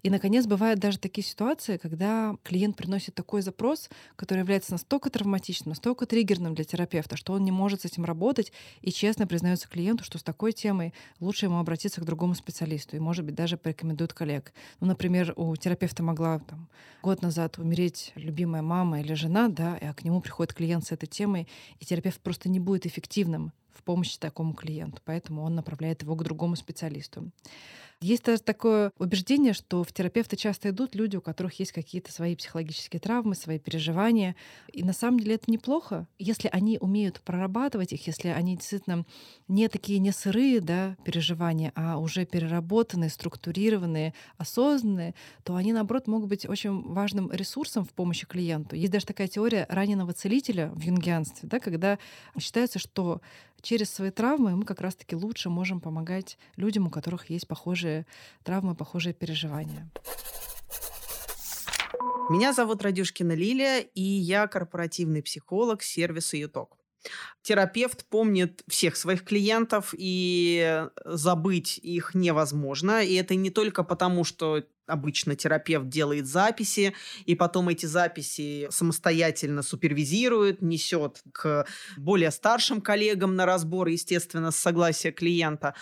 И, 0.03 0.11
наконец, 0.11 0.47
бывают 0.47 0.81
даже 0.81 0.99
такие 0.99 1.25
ситуации, 1.25 1.77
когда 1.77 2.37
клиент 2.43 2.77
приносит 2.77 3.15
такой 3.15 3.43
запрос, 3.43 3.91
который 4.17 4.41
является 4.41 4.73
настолько 4.73 5.11
травматичным, 5.11 5.71
настолько 5.71 6.07
триггерным 6.07 6.55
для 6.55 6.65
терапевта, 6.65 7.17
что 7.17 7.35
он 7.35 7.45
не 7.45 7.51
может 7.51 7.83
с 7.83 7.85
этим 7.85 8.05
работать 8.05 8.53
и 8.81 8.91
честно 8.91 9.27
признается 9.27 9.69
клиенту, 9.69 10.05
что 10.05 10.19
с 10.19 10.23
такой 10.23 10.53
темой 10.53 10.95
лучше 11.21 11.47
ему 11.47 11.59
обратиться 11.59 12.01
к 12.01 12.05
другому 12.05 12.35
специалисту 12.35 12.97
и, 12.97 13.01
может 13.01 13.25
быть, 13.25 13.35
даже 13.35 13.57
порекомендует 13.57 14.13
коллег. 14.13 14.53
Ну, 14.81 14.87
например, 14.87 15.35
у 15.37 15.55
терапевта 15.57 16.03
могла 16.03 16.39
там, 16.39 16.69
год 17.03 17.23
назад 17.23 17.59
умереть 17.59 18.13
любимая 18.15 18.63
мама 18.63 19.01
или 19.01 19.15
жена, 19.15 19.49
да, 19.49 19.79
а 19.81 19.93
к 19.93 20.05
нему 20.05 20.21
приходит 20.21 20.55
клиент 20.55 20.87
с 20.87 20.93
этой 20.93 21.07
темой, 21.07 21.47
и 21.79 21.85
терапевт 21.85 22.21
просто 22.21 22.49
не 22.49 22.61
будет 22.61 22.87
эффективным 22.87 23.53
в 23.73 23.83
помощи 23.83 24.19
такому 24.19 24.55
клиенту, 24.55 25.01
поэтому 25.05 25.43
он 25.43 25.55
направляет 25.55 26.03
его 26.03 26.15
к 26.15 26.23
другому 26.23 26.57
специалисту. 26.57 27.31
Есть 28.03 28.25
даже 28.25 28.41
такое 28.41 28.93
убеждение, 28.99 29.53
что 29.53 29.85
в 29.85 29.93
терапевты 29.93 30.35
часто 30.35 30.71
идут 30.71 30.95
люди, 30.95 31.17
у 31.17 31.21
которых 31.21 31.59
есть 31.61 31.73
какие-то 31.73 32.11
свои 32.11 32.35
психологические 32.35 32.99
травмы, 32.99 33.35
свои 33.35 33.59
переживания. 33.59 34.37
И 34.73 34.83
на 34.83 34.95
самом 34.95 35.21
деле 35.21 35.35
это 35.35 35.51
неплохо, 35.51 36.07
если 36.19 36.49
они 36.51 36.79
умеют 36.81 37.21
прорабатывать 37.21 37.93
их, 37.93 38.07
если 38.07 38.29
они 38.29 38.57
действительно 38.57 39.05
не 39.49 39.69
такие 39.69 39.99
не 39.99 40.13
сырые 40.13 40.63
да, 40.63 40.97
переживания, 41.05 41.73
а 41.75 41.99
уже 41.99 42.25
переработанные, 42.25 43.11
структурированные, 43.11 44.15
осознанные, 44.39 45.15
то 45.45 45.57
они, 45.57 45.75
наоборот, 45.75 46.07
могут 46.07 46.31
быть 46.31 46.49
очень 46.49 46.81
важным 46.81 47.31
ресурсом 47.31 47.85
в 47.85 47.91
помощи 47.93 48.27
клиенту. 48.27 48.77
Есть 48.77 48.93
даже 48.93 49.05
такая 49.05 49.29
теория 49.29 49.67
раненого 49.69 50.15
целителя 50.15 50.71
в 50.75 50.81
юнгианстве, 50.81 51.51
да, 51.51 51.61
когда 51.61 51.99
считается, 52.39 52.79
что 52.79 53.21
через 53.63 53.91
свои 53.91 54.11
травмы 54.11 54.57
мы 54.57 54.65
как 54.65 54.81
раз-таки 54.81 55.15
лучше 55.15 55.51
можем 55.51 55.81
помогать 55.81 56.39
людям, 56.57 56.87
у 56.87 56.91
которых 56.91 57.29
есть 57.29 57.47
похожие 57.47 57.90
травмы, 58.43 58.75
похожие 58.75 59.15
переживания. 59.15 59.91
Меня 62.31 62.53
зовут 62.53 62.83
Радюшкина 62.83 63.33
Лилия, 63.33 63.81
и 63.81 64.03
я 64.03 64.47
корпоративный 64.47 65.23
психолог 65.23 65.83
сервиса 65.83 66.37
ЮТОК. 66.37 66.77
Терапевт 67.43 68.05
помнит 68.05 68.63
всех 68.69 68.97
своих 68.97 69.25
клиентов, 69.25 69.95
и 69.97 70.87
забыть 71.05 71.79
их 71.79 72.15
невозможно. 72.15 73.03
И 73.03 73.15
это 73.15 73.35
не 73.35 73.51
только 73.51 73.83
потому, 73.83 74.25
что 74.25 74.63
обычно 74.87 75.37
терапевт 75.37 75.89
делает 75.89 76.27
записи, 76.27 76.95
и 77.25 77.35
потом 77.35 77.69
эти 77.69 77.87
записи 77.87 78.69
самостоятельно 78.71 79.63
супервизирует, 79.63 80.63
несет 80.63 81.23
к 81.33 81.67
более 81.97 82.31
старшим 82.31 82.81
коллегам 82.81 83.37
на 83.37 83.47
разбор, 83.47 83.89
естественно, 83.89 84.51
с 84.51 84.57
согласия 84.57 85.13
клиента 85.13 85.75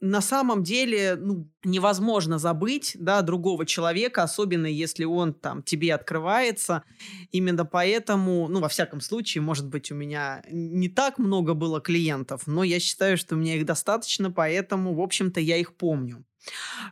на 0.00 0.20
самом 0.20 0.62
деле 0.62 1.16
ну, 1.16 1.50
невозможно 1.64 2.38
забыть 2.38 2.96
да, 2.98 3.22
другого 3.22 3.66
человека, 3.66 4.22
особенно 4.22 4.66
если 4.66 5.04
он 5.04 5.34
там 5.34 5.62
тебе 5.62 5.94
открывается. 5.94 6.84
Именно 7.32 7.64
поэтому, 7.64 8.48
ну, 8.48 8.60
во 8.60 8.68
всяком 8.68 9.00
случае, 9.00 9.42
может 9.42 9.66
быть, 9.68 9.90
у 9.90 9.94
меня 9.94 10.42
не 10.50 10.88
так 10.88 11.18
много 11.18 11.54
было 11.54 11.80
клиентов, 11.80 12.46
но 12.46 12.62
я 12.62 12.78
считаю, 12.78 13.16
что 13.16 13.34
у 13.34 13.38
меня 13.38 13.56
их 13.56 13.66
достаточно, 13.66 14.30
поэтому, 14.30 14.94
в 14.94 15.00
общем-то, 15.00 15.40
я 15.40 15.56
их 15.56 15.76
помню. 15.76 16.24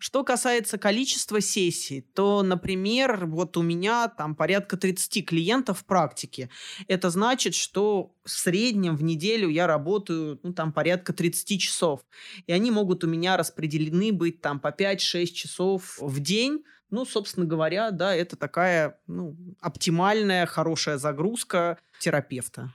Что 0.00 0.24
касается 0.24 0.78
количества 0.78 1.40
сессий, 1.40 2.02
то, 2.14 2.42
например, 2.42 3.26
вот 3.26 3.56
у 3.56 3.62
меня 3.62 4.08
там 4.08 4.34
порядка 4.34 4.76
30 4.76 5.26
клиентов 5.26 5.80
в 5.80 5.84
практике. 5.84 6.50
Это 6.88 7.10
значит, 7.10 7.54
что 7.54 8.14
в 8.24 8.30
среднем 8.30 8.96
в 8.96 9.02
неделю 9.02 9.48
я 9.48 9.66
работаю 9.66 10.40
ну, 10.42 10.52
там 10.52 10.72
порядка 10.72 11.12
30 11.12 11.60
часов. 11.60 12.00
И 12.46 12.52
они 12.52 12.70
могут 12.70 13.04
у 13.04 13.06
меня 13.06 13.36
распределены 13.36 14.12
быть 14.12 14.40
там 14.40 14.60
по 14.60 14.68
5-6 14.68 15.26
часов 15.26 15.98
в 16.00 16.20
день. 16.20 16.64
Ну, 16.90 17.04
собственно 17.04 17.46
говоря, 17.46 17.90
да, 17.90 18.14
это 18.14 18.36
такая 18.36 18.98
ну, 19.06 19.36
оптимальная, 19.60 20.46
хорошая 20.46 20.98
загрузка 20.98 21.78
терапевта. 22.00 22.72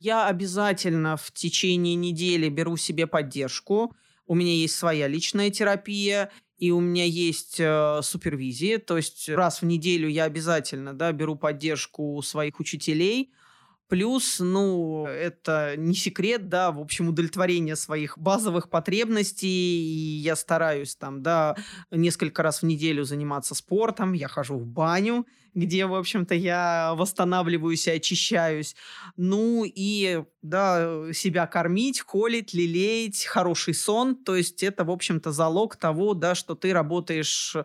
Я 0.00 0.26
обязательно 0.26 1.16
в 1.16 1.32
течение 1.32 1.96
недели 1.96 2.48
беру 2.48 2.76
себе 2.76 3.06
поддержку 3.06 3.96
у 4.28 4.34
меня 4.34 4.52
есть 4.52 4.76
своя 4.76 5.08
личная 5.08 5.50
терапия, 5.50 6.30
и 6.58 6.70
у 6.70 6.80
меня 6.80 7.04
есть 7.04 7.56
э, 7.58 8.00
супервизия, 8.02 8.78
то 8.78 8.96
есть 8.96 9.28
раз 9.28 9.62
в 9.62 9.64
неделю 9.64 10.08
я 10.08 10.24
обязательно 10.24 10.92
да, 10.92 11.12
беру 11.12 11.36
поддержку 11.36 12.20
своих 12.22 12.60
учителей, 12.60 13.32
Плюс, 13.88 14.38
ну, 14.38 15.06
это 15.06 15.74
не 15.78 15.94
секрет, 15.94 16.50
да, 16.50 16.70
в 16.72 16.78
общем, 16.78 17.08
удовлетворение 17.08 17.74
своих 17.74 18.18
базовых 18.18 18.68
потребностей. 18.68 19.46
И 19.48 20.18
я 20.20 20.36
стараюсь 20.36 20.94
там, 20.94 21.22
да, 21.22 21.56
несколько 21.90 22.42
раз 22.42 22.60
в 22.60 22.66
неделю 22.66 23.04
заниматься 23.04 23.54
спортом. 23.54 24.12
Я 24.12 24.28
хожу 24.28 24.58
в 24.58 24.66
баню, 24.66 25.26
где, 25.54 25.86
в 25.86 25.94
общем-то, 25.94 26.34
я 26.34 26.92
восстанавливаюсь 26.96 27.86
и 27.86 27.92
очищаюсь. 27.92 28.76
Ну 29.16 29.64
и, 29.64 30.22
да, 30.42 31.10
себя 31.14 31.46
кормить, 31.46 32.02
холить, 32.02 32.52
лелеять, 32.52 33.24
хороший 33.24 33.72
сон. 33.72 34.16
То 34.16 34.36
есть 34.36 34.62
это, 34.62 34.84
в 34.84 34.90
общем-то, 34.90 35.32
залог 35.32 35.76
того, 35.76 36.12
да, 36.12 36.34
что 36.34 36.54
ты 36.54 36.74
работаешь 36.74 37.56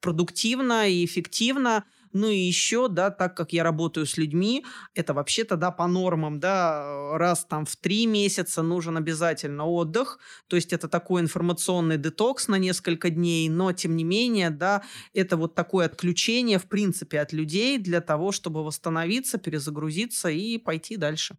продуктивно 0.00 0.88
и 0.88 1.04
эффективно. 1.04 1.84
Ну 2.12 2.28
и 2.28 2.36
еще, 2.36 2.88
да, 2.88 3.10
так 3.10 3.36
как 3.36 3.52
я 3.52 3.62
работаю 3.62 4.06
с 4.06 4.16
людьми, 4.16 4.64
это 4.94 5.14
вообще 5.14 5.44
тогда 5.44 5.70
по 5.70 5.86
нормам, 5.86 6.40
да, 6.40 7.16
раз 7.16 7.44
там 7.44 7.64
в 7.64 7.76
три 7.76 8.06
месяца 8.06 8.62
нужен 8.62 8.96
обязательно 8.96 9.66
отдых, 9.66 10.18
то 10.46 10.56
есть 10.56 10.72
это 10.72 10.88
такой 10.88 11.22
информационный 11.22 11.96
детокс 11.96 12.48
на 12.48 12.56
несколько 12.56 13.10
дней, 13.10 13.48
но 13.48 13.72
тем 13.72 13.96
не 13.96 14.04
менее, 14.04 14.50
да, 14.50 14.82
это 15.14 15.36
вот 15.36 15.54
такое 15.54 15.86
отключение, 15.86 16.58
в 16.58 16.66
принципе, 16.66 17.20
от 17.20 17.32
людей 17.32 17.78
для 17.78 18.00
того, 18.00 18.32
чтобы 18.32 18.64
восстановиться, 18.64 19.38
перезагрузиться 19.38 20.28
и 20.28 20.58
пойти 20.58 20.96
дальше. 20.96 21.36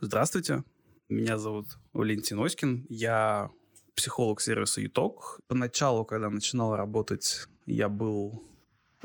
Здравствуйте, 0.00 0.64
меня 1.08 1.38
зовут 1.38 1.66
Валентин 1.92 2.40
Оськин, 2.40 2.86
я 2.88 3.50
психолог 3.94 4.40
сервиса 4.40 4.80
ЮТОК. 4.80 5.40
Поначалу, 5.46 6.04
когда 6.04 6.30
начинал 6.30 6.74
работать, 6.76 7.46
я 7.66 7.88
был 7.88 8.42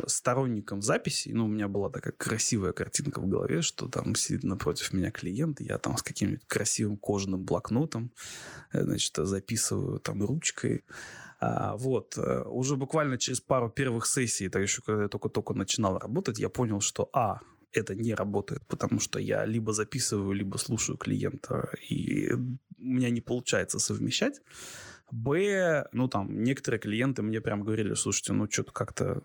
сторонником 0.05 0.81
записей. 0.81 1.33
Ну, 1.33 1.45
у 1.45 1.47
меня 1.47 1.67
была 1.67 1.89
такая 1.89 2.13
красивая 2.13 2.73
картинка 2.73 3.19
в 3.19 3.27
голове, 3.27 3.61
что 3.61 3.87
там 3.87 4.15
сидит 4.15 4.43
напротив 4.43 4.93
меня 4.93 5.11
клиент, 5.11 5.59
я 5.61 5.77
там 5.77 5.97
с 5.97 6.03
каким-нибудь 6.03 6.45
красивым 6.47 6.97
кожаным 6.97 7.43
блокнотом, 7.43 8.11
э, 8.73 8.83
значит, 8.83 9.13
записываю 9.15 9.99
там 9.99 10.23
ручкой. 10.23 10.83
А, 11.39 11.75
вот. 11.77 12.17
Э, 12.17 12.43
уже 12.43 12.75
буквально 12.75 13.17
через 13.17 13.41
пару 13.41 13.69
первых 13.69 14.05
сессий, 14.05 14.47
это 14.47 14.59
еще 14.59 14.81
когда 14.81 15.03
я 15.03 15.09
только-только 15.09 15.53
начинал 15.53 15.97
работать, 15.97 16.39
я 16.39 16.49
понял, 16.49 16.81
что, 16.81 17.09
а, 17.13 17.41
это 17.73 17.95
не 17.95 18.13
работает, 18.13 18.65
потому 18.67 18.99
что 18.99 19.19
я 19.19 19.45
либо 19.45 19.73
записываю, 19.73 20.33
либо 20.33 20.57
слушаю 20.57 20.97
клиента, 20.97 21.69
и 21.89 22.31
у 22.33 22.57
меня 22.77 23.09
не 23.09 23.21
получается 23.21 23.79
совмещать. 23.79 24.41
Б, 25.11 25.87
ну 25.93 26.07
там, 26.09 26.43
некоторые 26.43 26.79
клиенты 26.79 27.21
мне 27.21 27.39
прям 27.39 27.63
говорили, 27.63 27.93
слушайте, 27.93 28.33
ну 28.33 28.49
что-то 28.49 28.73
как-то, 28.73 29.23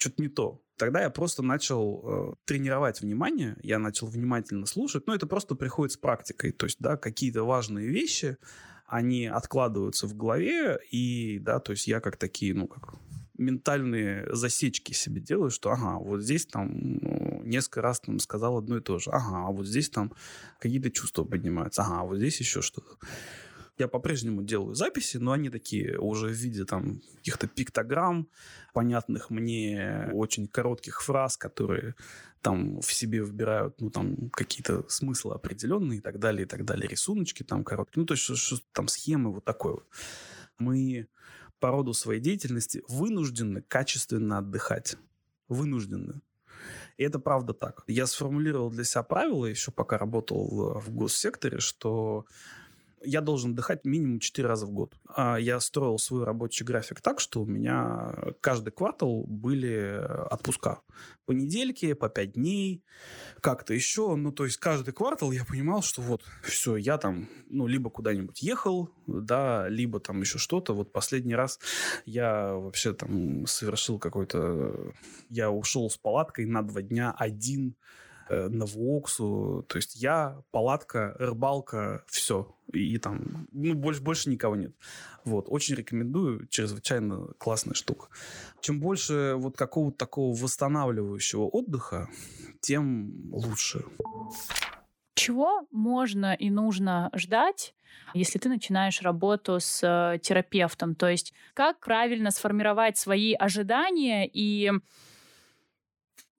что-то 0.00 0.22
не 0.22 0.28
то. 0.28 0.62
Тогда 0.76 1.02
я 1.02 1.10
просто 1.10 1.42
начал 1.42 2.02
э, 2.02 2.34
тренировать 2.46 3.02
внимание, 3.02 3.56
я 3.62 3.78
начал 3.78 4.06
внимательно 4.06 4.64
слушать, 4.64 5.06
но 5.06 5.14
это 5.14 5.26
просто 5.26 5.54
приходит 5.54 5.92
с 5.92 5.96
практикой, 5.98 6.52
то 6.52 6.64
есть, 6.64 6.78
да, 6.80 6.96
какие-то 6.96 7.44
важные 7.44 7.86
вещи, 7.86 8.38
они 8.86 9.26
откладываются 9.26 10.06
в 10.06 10.16
голове, 10.16 10.80
и, 10.90 11.38
да, 11.38 11.60
то 11.60 11.72
есть 11.72 11.86
я 11.86 12.00
как 12.00 12.16
такие, 12.16 12.54
ну, 12.54 12.66
как 12.66 12.94
ментальные 13.36 14.26
засечки 14.34 14.92
себе 14.92 15.20
делаю, 15.20 15.50
что, 15.50 15.70
ага, 15.70 15.98
вот 15.98 16.22
здесь 16.22 16.46
там 16.46 16.70
ну, 16.72 17.42
несколько 17.44 17.82
раз 17.82 18.00
там 18.00 18.18
сказал 18.18 18.58
одно 18.58 18.78
и 18.78 18.80
то 18.80 18.98
же, 18.98 19.10
ага, 19.10 19.46
а 19.48 19.50
вот 19.50 19.66
здесь 19.66 19.90
там 19.90 20.12
какие-то 20.58 20.90
чувства 20.90 21.24
поднимаются, 21.24 21.82
ага, 21.82 22.00
а 22.00 22.04
вот 22.04 22.16
здесь 22.16 22.40
еще 22.40 22.62
что-то. 22.62 22.96
Я 23.80 23.88
по-прежнему 23.88 24.42
делаю 24.42 24.74
записи, 24.74 25.16
но 25.16 25.32
они 25.32 25.48
такие 25.48 25.98
уже 25.98 26.26
в 26.26 26.32
виде 26.32 26.66
там 26.66 27.00
каких-то 27.16 27.48
пиктограмм, 27.48 28.28
понятных 28.74 29.30
мне 29.30 30.10
очень 30.12 30.46
коротких 30.46 31.02
фраз, 31.02 31.38
которые 31.38 31.94
там 32.42 32.82
в 32.82 32.92
себе 32.92 33.22
выбирают, 33.22 33.80
ну, 33.80 33.88
там, 33.88 34.28
какие-то 34.30 34.84
смыслы 34.88 35.34
определенные 35.34 36.00
и 36.00 36.02
так 36.02 36.18
далее, 36.18 36.42
и 36.42 36.46
так 36.46 36.66
далее, 36.66 36.88
рисуночки 36.88 37.42
там 37.42 37.64
короткие, 37.64 38.00
ну, 38.02 38.06
то 38.06 38.12
есть, 38.12 38.22
что, 38.22 38.36
что, 38.36 38.58
там 38.72 38.86
схемы 38.86 39.32
вот 39.32 39.46
такой 39.46 39.72
вот. 39.72 39.86
Мы 40.58 41.08
по 41.58 41.70
роду 41.70 41.94
своей 41.94 42.20
деятельности 42.20 42.82
вынуждены 42.86 43.62
качественно 43.62 44.38
отдыхать. 44.38 44.98
Вынуждены. 45.48 46.20
И 46.98 47.02
это 47.02 47.18
правда 47.18 47.54
так. 47.54 47.82
Я 47.86 48.06
сформулировал 48.06 48.70
для 48.70 48.84
себя 48.84 49.02
правило, 49.04 49.46
еще 49.46 49.70
пока 49.70 49.96
работал 49.96 50.78
в 50.78 50.90
госсекторе, 50.90 51.60
что 51.60 52.26
я 53.02 53.20
должен 53.20 53.52
отдыхать 53.52 53.84
минимум 53.84 54.20
4 54.20 54.46
раза 54.46 54.66
в 54.66 54.70
год. 54.70 54.94
А 55.08 55.38
я 55.38 55.60
строил 55.60 55.98
свой 55.98 56.24
рабочий 56.24 56.64
график 56.64 57.00
так, 57.00 57.20
что 57.20 57.42
у 57.42 57.46
меня 57.46 58.14
каждый 58.40 58.70
квартал 58.70 59.24
были 59.26 60.00
отпуска. 60.30 60.80
Понедельки, 61.26 61.92
по 61.92 62.08
5 62.08 62.32
дней, 62.32 62.84
как-то 63.40 63.74
еще. 63.74 64.16
Ну, 64.16 64.32
то 64.32 64.44
есть 64.44 64.58
каждый 64.58 64.92
квартал 64.92 65.32
я 65.32 65.44
понимал, 65.44 65.82
что 65.82 66.02
вот 66.02 66.22
все, 66.42 66.76
я 66.76 66.98
там, 66.98 67.28
ну, 67.48 67.66
либо 67.66 67.90
куда-нибудь 67.90 68.42
ехал, 68.42 68.90
да, 69.06 69.68
либо 69.68 70.00
там 70.00 70.20
еще 70.20 70.38
что-то. 70.38 70.74
Вот 70.74 70.92
последний 70.92 71.34
раз 71.34 71.58
я 72.04 72.54
вообще 72.54 72.92
там 72.92 73.46
совершил 73.46 73.98
какой-то... 73.98 74.92
Я 75.28 75.50
ушел 75.50 75.88
с 75.88 75.96
палаткой 75.96 76.46
на 76.46 76.62
два 76.62 76.82
дня 76.82 77.14
один 77.16 77.76
Э, 78.30 78.48
на 78.48 78.64
Воксу. 78.64 79.64
То 79.68 79.76
есть 79.76 79.96
я, 79.96 80.40
палатка, 80.52 81.16
рыбалка, 81.18 82.04
все. 82.06 82.54
И, 82.72 82.94
и 82.94 82.98
там, 82.98 83.48
ну, 83.50 83.74
больше, 83.74 84.00
больше 84.02 84.30
никого 84.30 84.54
нет. 84.54 84.72
Вот, 85.24 85.46
очень 85.48 85.74
рекомендую, 85.74 86.46
чрезвычайно 86.46 87.26
классная 87.38 87.74
штука. 87.74 88.06
Чем 88.60 88.78
больше 88.78 89.34
вот 89.36 89.56
какого-то 89.56 89.98
такого 89.98 90.32
восстанавливающего 90.32 91.42
отдыха, 91.42 92.08
тем 92.60 93.32
лучше. 93.32 93.84
Чего 95.14 95.66
можно 95.72 96.32
и 96.32 96.50
нужно 96.50 97.10
ждать, 97.16 97.74
если 98.14 98.38
ты 98.38 98.48
начинаешь 98.48 99.02
работу 99.02 99.58
с 99.58 99.82
э, 99.82 100.20
терапевтом? 100.20 100.94
То 100.94 101.08
есть 101.08 101.34
как 101.52 101.80
правильно 101.80 102.30
сформировать 102.30 102.96
свои 102.96 103.34
ожидания 103.34 104.30
и 104.32 104.70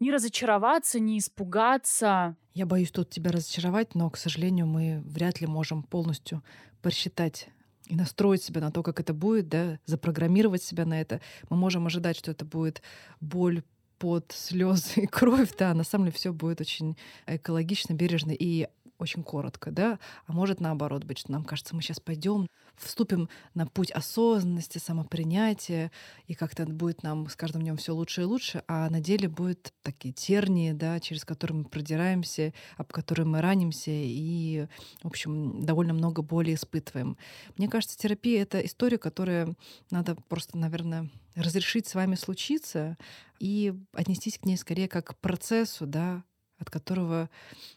не 0.01 0.11
разочароваться, 0.11 0.99
не 0.99 1.19
испугаться. 1.19 2.35
Я 2.53 2.65
боюсь 2.65 2.91
тут 2.91 3.09
тебя 3.09 3.31
разочаровать, 3.31 3.95
но, 3.95 4.09
к 4.09 4.17
сожалению, 4.17 4.65
мы 4.65 5.01
вряд 5.05 5.39
ли 5.39 5.47
можем 5.47 5.83
полностью 5.83 6.43
просчитать 6.81 7.47
и 7.85 7.95
настроить 7.95 8.43
себя 8.43 8.61
на 8.61 8.71
то, 8.71 8.83
как 8.83 8.99
это 8.99 9.13
будет, 9.13 9.47
да, 9.47 9.79
запрограммировать 9.85 10.63
себя 10.63 10.85
на 10.85 10.99
это. 10.99 11.21
Мы 11.49 11.55
можем 11.55 11.85
ожидать, 11.85 12.17
что 12.17 12.31
это 12.31 12.43
будет 12.43 12.81
боль 13.21 13.63
под 13.99 14.31
слезы 14.31 15.01
и 15.01 15.07
кровь, 15.07 15.55
да, 15.57 15.73
на 15.75 15.83
самом 15.83 16.05
деле 16.05 16.17
все 16.17 16.33
будет 16.33 16.59
очень 16.59 16.97
экологично, 17.27 17.93
бережно 17.93 18.31
и 18.31 18.67
очень 19.01 19.23
коротко, 19.23 19.71
да, 19.71 19.99
а 20.25 20.33
может 20.33 20.59
наоборот 20.59 21.03
быть, 21.03 21.19
что 21.19 21.31
нам 21.31 21.43
кажется, 21.43 21.75
мы 21.75 21.81
сейчас 21.81 21.99
пойдем, 21.99 22.47
вступим 22.75 23.29
на 23.53 23.67
путь 23.67 23.91
осознанности, 23.91 24.77
самопринятия, 24.77 25.91
и 26.27 26.33
как-то 26.33 26.65
будет 26.65 27.03
нам 27.03 27.27
с 27.27 27.35
каждым 27.35 27.63
днем 27.63 27.77
все 27.77 27.93
лучше 27.93 28.21
и 28.21 28.25
лучше, 28.25 28.63
а 28.67 28.89
на 28.89 29.01
деле 29.01 29.27
будут 29.27 29.73
такие 29.81 30.13
тернии, 30.13 30.71
да, 30.71 30.99
через 30.99 31.25
которые 31.25 31.57
мы 31.57 31.65
продираемся, 31.65 32.53
об 32.77 32.91
которые 32.91 33.25
мы 33.25 33.41
ранимся 33.41 33.91
и, 33.91 34.67
в 35.01 35.07
общем, 35.07 35.63
довольно 35.63 35.93
много 35.93 36.21
боли 36.21 36.53
испытываем. 36.53 37.17
Мне 37.57 37.67
кажется, 37.67 37.97
терапия— 37.97 38.41
это 38.43 38.59
история, 38.59 38.97
которая 38.97 39.55
надо 39.89 40.15
просто, 40.29 40.57
наверное, 40.57 41.09
разрешить 41.35 41.87
с 41.87 41.95
вами 41.95 42.15
случиться 42.15 42.97
и 43.39 43.73
отнестись 43.93 44.37
к 44.37 44.45
ней 44.45 44.57
скорее 44.57 44.87
как 44.87 45.07
к 45.07 45.15
процессу, 45.17 45.85
да, 45.85 46.23
от 46.61 46.69
которого 46.69 47.29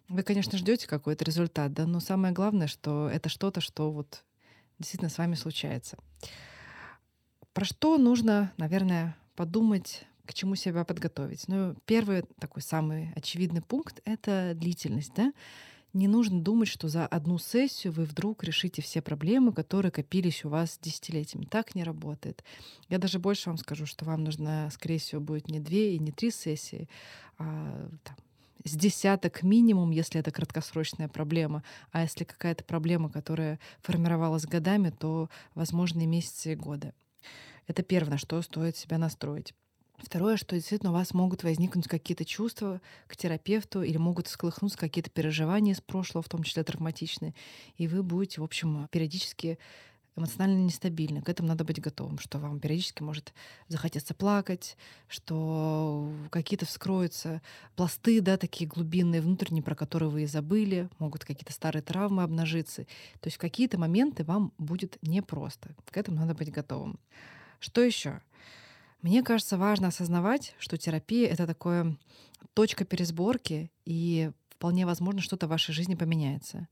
вы, 0.08 0.22
конечно, 0.22 0.58
ждете 0.58 0.86
какой-то 0.86 1.24
результат, 1.24 1.72
да, 1.72 1.86
но 1.86 2.00
самое 2.00 2.32
главное, 2.32 2.66
что 2.66 3.08
это 3.08 3.28
что-то, 3.28 3.60
что 3.60 3.90
вот 3.90 4.22
действительно 4.78 5.10
с 5.10 5.18
вами 5.18 5.34
случается. 5.34 5.96
Про 7.52 7.64
что 7.64 7.98
нужно, 7.98 8.52
наверное, 8.56 9.16
подумать, 9.36 10.04
к 10.26 10.34
чему 10.34 10.54
себя 10.54 10.84
подготовить? 10.84 11.48
Ну, 11.48 11.76
первый 11.86 12.24
такой 12.38 12.62
самый 12.62 13.12
очевидный 13.14 13.62
пункт— 13.62 14.00
это 14.04 14.52
длительность, 14.54 15.12
да. 15.14 15.32
Не 15.92 16.08
нужно 16.08 16.40
думать, 16.40 16.66
что 16.66 16.88
за 16.88 17.06
одну 17.06 17.38
сессию 17.38 17.92
вы 17.92 18.04
вдруг 18.04 18.42
решите 18.42 18.82
все 18.82 19.00
проблемы, 19.00 19.52
которые 19.52 19.92
копились 19.92 20.44
у 20.44 20.48
вас 20.48 20.76
десятилетиями. 20.82 21.44
Так 21.44 21.76
не 21.76 21.84
работает. 21.84 22.42
Я 22.88 22.98
даже 22.98 23.20
больше 23.20 23.48
вам 23.48 23.58
скажу, 23.58 23.86
что 23.86 24.04
вам 24.04 24.24
нужно, 24.24 24.68
скорее 24.72 24.98
всего, 24.98 25.20
будет 25.20 25.48
не 25.48 25.60
две 25.60 25.94
и 25.94 26.00
не 26.00 26.10
три 26.10 26.32
сессии, 26.32 26.88
а 27.38 27.88
там, 28.02 28.16
с 28.64 28.72
десяток 28.72 29.42
минимум, 29.42 29.90
если 29.90 30.20
это 30.20 30.30
краткосрочная 30.30 31.08
проблема. 31.08 31.62
А 31.92 32.02
если 32.02 32.24
какая-то 32.24 32.64
проблема, 32.64 33.10
которая 33.10 33.60
формировалась 33.82 34.46
годами, 34.46 34.90
то 34.90 35.28
возможные 35.54 36.06
месяцы 36.06 36.52
и 36.52 36.56
годы. 36.56 36.92
Это 37.66 37.82
первое, 37.82 38.12
на 38.12 38.18
что 38.18 38.40
стоит 38.42 38.76
себя 38.76 38.98
настроить. 38.98 39.54
Второе, 39.98 40.36
что 40.36 40.56
действительно 40.56 40.90
у 40.90 40.94
вас 40.94 41.14
могут 41.14 41.44
возникнуть 41.44 41.86
какие-то 41.86 42.24
чувства 42.24 42.80
к 43.06 43.16
терапевту 43.16 43.82
или 43.82 43.96
могут 43.96 44.26
сколыхнуться 44.26 44.76
какие-то 44.76 45.10
переживания 45.10 45.72
из 45.72 45.80
прошлого, 45.80 46.22
в 46.22 46.28
том 46.28 46.42
числе 46.42 46.64
травматичные, 46.64 47.34
и 47.76 47.86
вы 47.86 48.02
будете, 48.02 48.40
в 48.40 48.44
общем, 48.44 48.88
периодически 48.90 49.58
эмоционально 50.16 50.64
нестабильны. 50.64 51.22
К 51.22 51.28
этому 51.28 51.48
надо 51.48 51.64
быть 51.64 51.80
готовым, 51.80 52.18
что 52.18 52.38
вам 52.38 52.60
периодически 52.60 53.02
может 53.02 53.32
захотеться 53.68 54.14
плакать, 54.14 54.76
что 55.08 56.12
какие-то 56.30 56.66
вскроются 56.66 57.42
пласты, 57.76 58.20
да, 58.20 58.36
такие 58.36 58.68
глубинные, 58.68 59.20
внутренние, 59.20 59.62
про 59.62 59.74
которые 59.74 60.08
вы 60.08 60.22
и 60.22 60.26
забыли, 60.26 60.88
могут 60.98 61.24
какие-то 61.24 61.52
старые 61.52 61.82
травмы 61.82 62.22
обнажиться. 62.22 62.84
То 63.20 63.26
есть 63.26 63.36
в 63.36 63.40
какие-то 63.40 63.78
моменты 63.78 64.24
вам 64.24 64.52
будет 64.58 64.98
непросто. 65.02 65.74
К 65.90 65.96
этому 65.96 66.18
надо 66.18 66.34
быть 66.34 66.52
готовым. 66.52 66.98
Что 67.58 67.80
еще? 67.80 68.20
Мне 69.02 69.22
кажется, 69.22 69.58
важно 69.58 69.88
осознавать, 69.88 70.54
что 70.58 70.78
терапия— 70.78 71.28
это 71.30 71.46
такое 71.46 71.96
точка 72.54 72.84
пересборки, 72.84 73.70
и 73.84 74.30
вполне 74.48 74.86
возможно, 74.86 75.20
что-то 75.20 75.46
в 75.46 75.50
вашей 75.50 75.72
жизни 75.72 75.94
поменяется. 75.94 76.68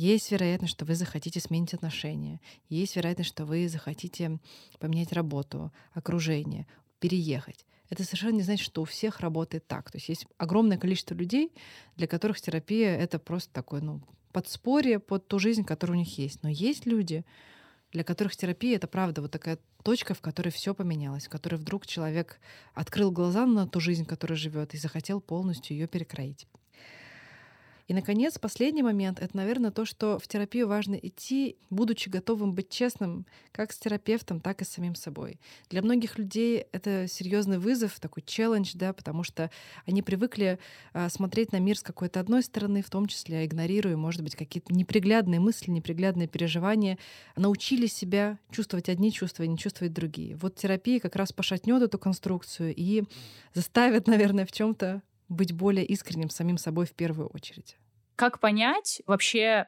Есть 0.00 0.30
вероятность, 0.30 0.74
что 0.74 0.84
вы 0.84 0.94
захотите 0.94 1.40
сменить 1.40 1.74
отношения. 1.74 2.40
Есть 2.68 2.94
вероятность, 2.94 3.30
что 3.30 3.44
вы 3.44 3.68
захотите 3.68 4.38
поменять 4.78 5.12
работу, 5.12 5.72
окружение. 5.92 6.68
переехать. 7.00 7.66
Это 7.90 8.04
совершенно 8.04 8.36
не 8.36 8.42
значит, 8.42 8.64
что 8.64 8.82
у 8.82 8.84
всех 8.84 9.18
работает 9.18 9.66
так. 9.66 9.90
То 9.90 9.98
есть 9.98 10.08
есть 10.08 10.26
огромное 10.36 10.78
количество 10.78 11.14
людей, 11.14 11.52
для 11.96 12.06
которых 12.06 12.40
терапия— 12.40 12.96
это 12.98 13.18
просто 13.18 13.52
такое, 13.52 13.80
ну, 13.80 14.00
подспорье 14.32 15.00
под 15.00 15.26
ту 15.26 15.40
жизнь, 15.40 15.64
которая 15.64 15.96
у 15.96 16.00
них 16.00 16.16
есть. 16.16 16.44
Но 16.44 16.48
есть 16.48 16.86
люди, 16.86 17.24
для 17.90 18.04
которых 18.04 18.36
терапия 18.36 18.76
это 18.76 18.86
правда 18.86 19.20
вот 19.20 19.32
такая 19.32 19.58
точка, 19.82 20.14
в 20.14 20.20
которой 20.20 20.50
все 20.50 20.74
поменялось, 20.74 21.26
в 21.26 21.30
которой 21.30 21.56
вдруг 21.56 21.88
человек 21.88 22.38
открыл 22.72 23.10
глаза 23.10 23.46
на 23.46 23.66
ту 23.66 23.80
жизнь, 23.80 24.04
которой 24.04 24.34
живет, 24.34 24.74
и 24.74 24.78
захотел 24.78 25.20
полностью 25.20 25.76
ее 25.76 25.88
перекроить. 25.88 26.46
И, 27.88 27.94
наконец, 27.94 28.38
последний 28.38 28.82
момент— 28.82 29.18
это, 29.20 29.34
наверное, 29.34 29.70
то, 29.70 29.86
что 29.86 30.18
в 30.18 30.28
терапию 30.28 30.68
важно 30.68 30.94
идти, 30.94 31.56
будучи 31.70 32.10
готовым 32.10 32.52
быть 32.52 32.68
честным 32.68 33.26
как 33.50 33.72
с 33.72 33.78
терапевтом, 33.78 34.40
так 34.40 34.60
и 34.60 34.66
с 34.66 34.68
самим 34.68 34.94
собой. 34.94 35.40
Для 35.70 35.80
многих 35.80 36.18
людей 36.18 36.66
это 36.72 37.08
серьезный 37.08 37.58
вызов, 37.58 37.98
такой 37.98 38.22
челлендж, 38.22 38.72
да, 38.74 38.92
потому 38.92 39.24
что 39.24 39.50
они 39.86 40.02
привыкли 40.02 40.58
а, 40.92 41.08
смотреть 41.08 41.52
на 41.52 41.60
мир 41.60 41.78
с 41.78 41.82
какой-то 41.82 42.20
одной 42.20 42.42
стороны, 42.42 42.82
в 42.82 42.90
том 42.90 43.06
числе 43.06 43.46
игнорируя, 43.46 43.96
может 43.96 44.22
быть, 44.22 44.36
какие-то 44.36 44.74
неприглядные 44.74 45.40
мысли, 45.40 45.70
неприглядные 45.70 46.28
переживания, 46.28 46.98
научили 47.36 47.86
себя 47.86 48.38
чувствовать 48.50 48.90
одни 48.90 49.10
чувства 49.10 49.44
и 49.44 49.48
не 49.48 49.56
чувствовать 49.56 49.94
другие. 49.94 50.36
Вот 50.36 50.56
терапия 50.56 51.00
как 51.00 51.16
раз 51.16 51.32
пошатнет 51.32 51.80
эту 51.80 51.98
конструкцию 51.98 52.74
и 52.76 53.04
заставит, 53.54 54.06
наверное, 54.06 54.44
в 54.44 54.52
чем-то 54.52 55.00
быть 55.28 55.52
более 55.52 55.84
искренним 55.84 56.30
самим 56.30 56.58
собой 56.58 56.86
в 56.86 56.92
первую 56.92 57.28
очередь. 57.28 57.76
Как 58.16 58.40
понять 58.40 59.02
вообще, 59.06 59.66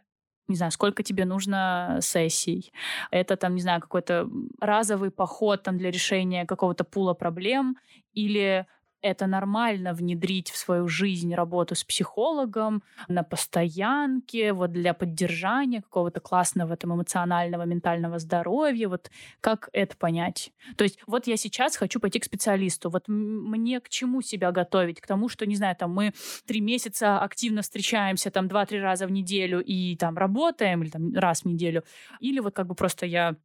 не 0.48 0.56
знаю, 0.56 0.72
сколько 0.72 1.02
тебе 1.02 1.24
нужно 1.24 1.98
сессий. 2.00 2.72
Это 3.10 3.36
там, 3.36 3.54
не 3.54 3.60
знаю, 3.62 3.80
какой-то 3.80 4.28
разовый 4.60 5.10
поход 5.10 5.62
там 5.62 5.78
для 5.78 5.90
решения 5.90 6.46
какого-то 6.46 6.84
пула 6.84 7.14
проблем 7.14 7.76
или 8.12 8.66
это 9.02 9.26
нормально 9.26 9.94
внедрить 9.94 10.50
в 10.50 10.56
свою 10.56 10.88
жизнь 10.88 11.34
работу 11.34 11.74
с 11.74 11.84
психологом 11.84 12.82
на 13.08 13.22
постоянке, 13.22 14.52
вот 14.52 14.72
для 14.72 14.94
поддержания 14.94 15.82
какого-то 15.82 16.20
классного 16.20 16.76
там 16.76 16.94
эмоционального, 16.94 17.62
ментального 17.62 18.18
здоровья, 18.18 18.88
вот 18.88 19.10
как 19.40 19.68
это 19.72 19.96
понять? 19.96 20.52
То 20.76 20.84
есть 20.84 20.98
вот 21.06 21.26
я 21.26 21.36
сейчас 21.36 21.76
хочу 21.76 22.00
пойти 22.00 22.18
к 22.18 22.24
специалисту, 22.24 22.90
вот 22.90 23.04
мне 23.08 23.80
к 23.80 23.88
чему 23.88 24.22
себя 24.22 24.52
готовить? 24.52 25.00
К 25.00 25.06
тому, 25.06 25.28
что, 25.28 25.46
не 25.46 25.56
знаю, 25.56 25.76
там 25.76 25.92
мы 25.92 26.12
три 26.46 26.60
месяца 26.60 27.20
активно 27.20 27.62
встречаемся 27.62 28.30
там 28.30 28.48
два-три 28.48 28.80
раза 28.80 29.06
в 29.06 29.10
неделю 29.10 29.60
и 29.60 29.96
там 29.96 30.16
работаем, 30.16 30.82
или 30.82 30.90
там 30.90 31.14
раз 31.14 31.42
в 31.42 31.44
неделю, 31.46 31.84
или 32.20 32.40
вот 32.40 32.54
как 32.54 32.66
бы 32.66 32.74
просто 32.74 33.06
я 33.06 33.36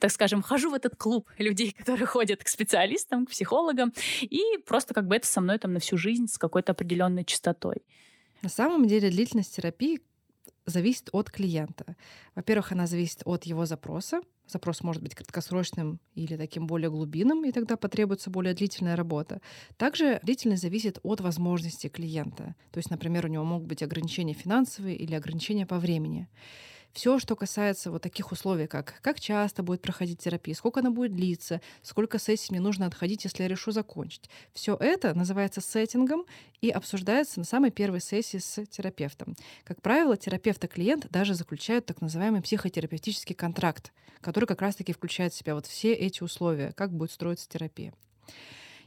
так 0.00 0.10
скажем, 0.10 0.42
хожу 0.42 0.70
в 0.70 0.74
этот 0.74 0.96
клуб 0.96 1.30
людей, 1.38 1.72
которые 1.72 2.06
ходят 2.06 2.42
к 2.42 2.48
специалистам, 2.48 3.26
к 3.26 3.30
психологам, 3.30 3.92
и 4.22 4.42
просто 4.66 4.94
как 4.94 5.06
бы 5.06 5.16
это 5.16 5.26
со 5.26 5.40
мной 5.40 5.58
там 5.58 5.72
на 5.72 5.80
всю 5.80 5.96
жизнь 5.96 6.26
с 6.26 6.38
какой-то 6.38 6.72
определенной 6.72 7.24
частотой. 7.24 7.84
На 8.42 8.48
самом 8.48 8.86
деле 8.86 9.10
длительность 9.10 9.56
терапии 9.56 10.00
зависит 10.66 11.08
от 11.12 11.30
клиента. 11.30 11.96
Во-первых, 12.34 12.72
она 12.72 12.86
зависит 12.86 13.22
от 13.24 13.44
его 13.44 13.66
запроса. 13.66 14.20
Запрос 14.46 14.82
может 14.82 15.02
быть 15.02 15.14
краткосрочным 15.14 16.00
или 16.14 16.36
таким 16.36 16.66
более 16.66 16.90
глубинным, 16.90 17.44
и 17.44 17.52
тогда 17.52 17.76
потребуется 17.76 18.30
более 18.30 18.54
длительная 18.54 18.96
работа. 18.96 19.40
Также 19.76 20.20
длительность 20.22 20.62
зависит 20.62 20.98
от 21.02 21.20
возможностей 21.20 21.88
клиента. 21.88 22.54
То 22.70 22.78
есть, 22.78 22.90
например, 22.90 23.24
у 23.24 23.28
него 23.28 23.44
могут 23.44 23.66
быть 23.66 23.82
ограничения 23.82 24.34
финансовые 24.34 24.96
или 24.96 25.14
ограничения 25.14 25.66
по 25.66 25.78
времени. 25.78 26.28
Все, 26.94 27.18
что 27.18 27.34
касается 27.34 27.90
вот 27.90 28.02
таких 28.02 28.30
условий, 28.30 28.68
как 28.68 29.00
как 29.02 29.18
часто 29.18 29.64
будет 29.64 29.82
проходить 29.82 30.20
терапия, 30.20 30.54
сколько 30.54 30.78
она 30.78 30.92
будет 30.92 31.12
длиться, 31.12 31.60
сколько 31.82 32.20
сессий 32.20 32.52
мне 32.52 32.60
нужно 32.60 32.86
отходить, 32.86 33.24
если 33.24 33.42
я 33.42 33.48
решу 33.48 33.72
закончить. 33.72 34.30
Все 34.52 34.76
это 34.76 35.12
называется 35.12 35.60
сеттингом 35.60 36.24
и 36.60 36.70
обсуждается 36.70 37.40
на 37.40 37.44
самой 37.44 37.72
первой 37.72 38.00
сессии 38.00 38.38
с 38.38 38.64
терапевтом. 38.66 39.34
Как 39.64 39.82
правило, 39.82 40.16
терапевт 40.16 40.62
и 40.64 40.68
клиент 40.68 41.08
даже 41.10 41.34
заключают 41.34 41.84
так 41.84 42.00
называемый 42.00 42.42
психотерапевтический 42.42 43.34
контракт, 43.34 43.92
который 44.20 44.46
как 44.46 44.62
раз-таки 44.62 44.92
включает 44.92 45.32
в 45.32 45.36
себя 45.36 45.56
вот 45.56 45.66
все 45.66 45.92
эти 45.92 46.22
условия, 46.22 46.72
как 46.76 46.92
будет 46.92 47.10
строиться 47.10 47.48
терапия. 47.48 47.92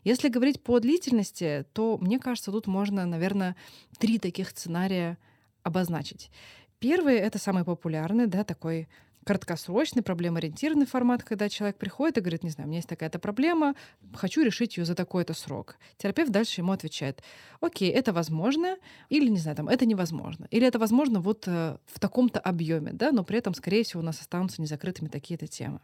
Если 0.05 0.29
говорить 0.29 0.63
по 0.63 0.79
длительности, 0.79 1.65
то 1.73 1.97
мне 1.97 2.19
кажется, 2.19 2.53
тут 2.53 2.67
можно, 2.67 3.05
наверное, 3.05 3.57
три 3.99 4.17
таких 4.17 4.51
сценария 4.51 5.17
обозначить. 5.63 6.31
Первый— 6.79 7.15
это 7.17 7.39
самый 7.39 7.63
популярный, 7.63 8.27
да, 8.27 8.43
такой 8.43 8.87
краткосрочный, 9.25 10.03
проблемоориентированный 10.03 10.85
формат, 10.85 11.21
когда 11.21 11.49
человек 11.49 11.77
приходит 11.77 12.17
и 12.17 12.21
говорит, 12.21 12.43
не 12.43 12.49
знаю, 12.49 12.67
у 12.67 12.69
меня 12.69 12.77
есть 12.77 12.87
такая-то 12.87 13.19
проблема, 13.19 13.75
хочу 14.13 14.41
решить 14.41 14.77
ее 14.77 14.85
за 14.85 14.95
такой-то 14.95 15.33
срок. 15.33 15.75
Терапевт 15.97 16.31
дальше 16.31 16.61
ему 16.61 16.71
отвечает, 16.71 17.21
окей, 17.59 17.91
это 17.91 18.13
возможно, 18.13 18.77
или, 19.09 19.27
не 19.27 19.37
знаю, 19.37 19.57
там, 19.57 19.67
это 19.67 19.85
невозможно, 19.85 20.47
или 20.49 20.65
это 20.65 20.79
возможно 20.79 21.19
вот 21.19 21.43
э, 21.45 21.77
в 21.87 21.99
таком-то 21.99 22.39
объеме, 22.39 22.93
да, 22.93 23.11
но 23.11 23.25
при 23.25 23.39
этом, 23.39 23.53
скорее 23.53 23.83
всего, 23.83 24.01
у 24.01 24.05
нас 24.05 24.21
останутся 24.21 24.61
незакрытыми 24.61 25.09
такие-то 25.09 25.47
темы. 25.47 25.81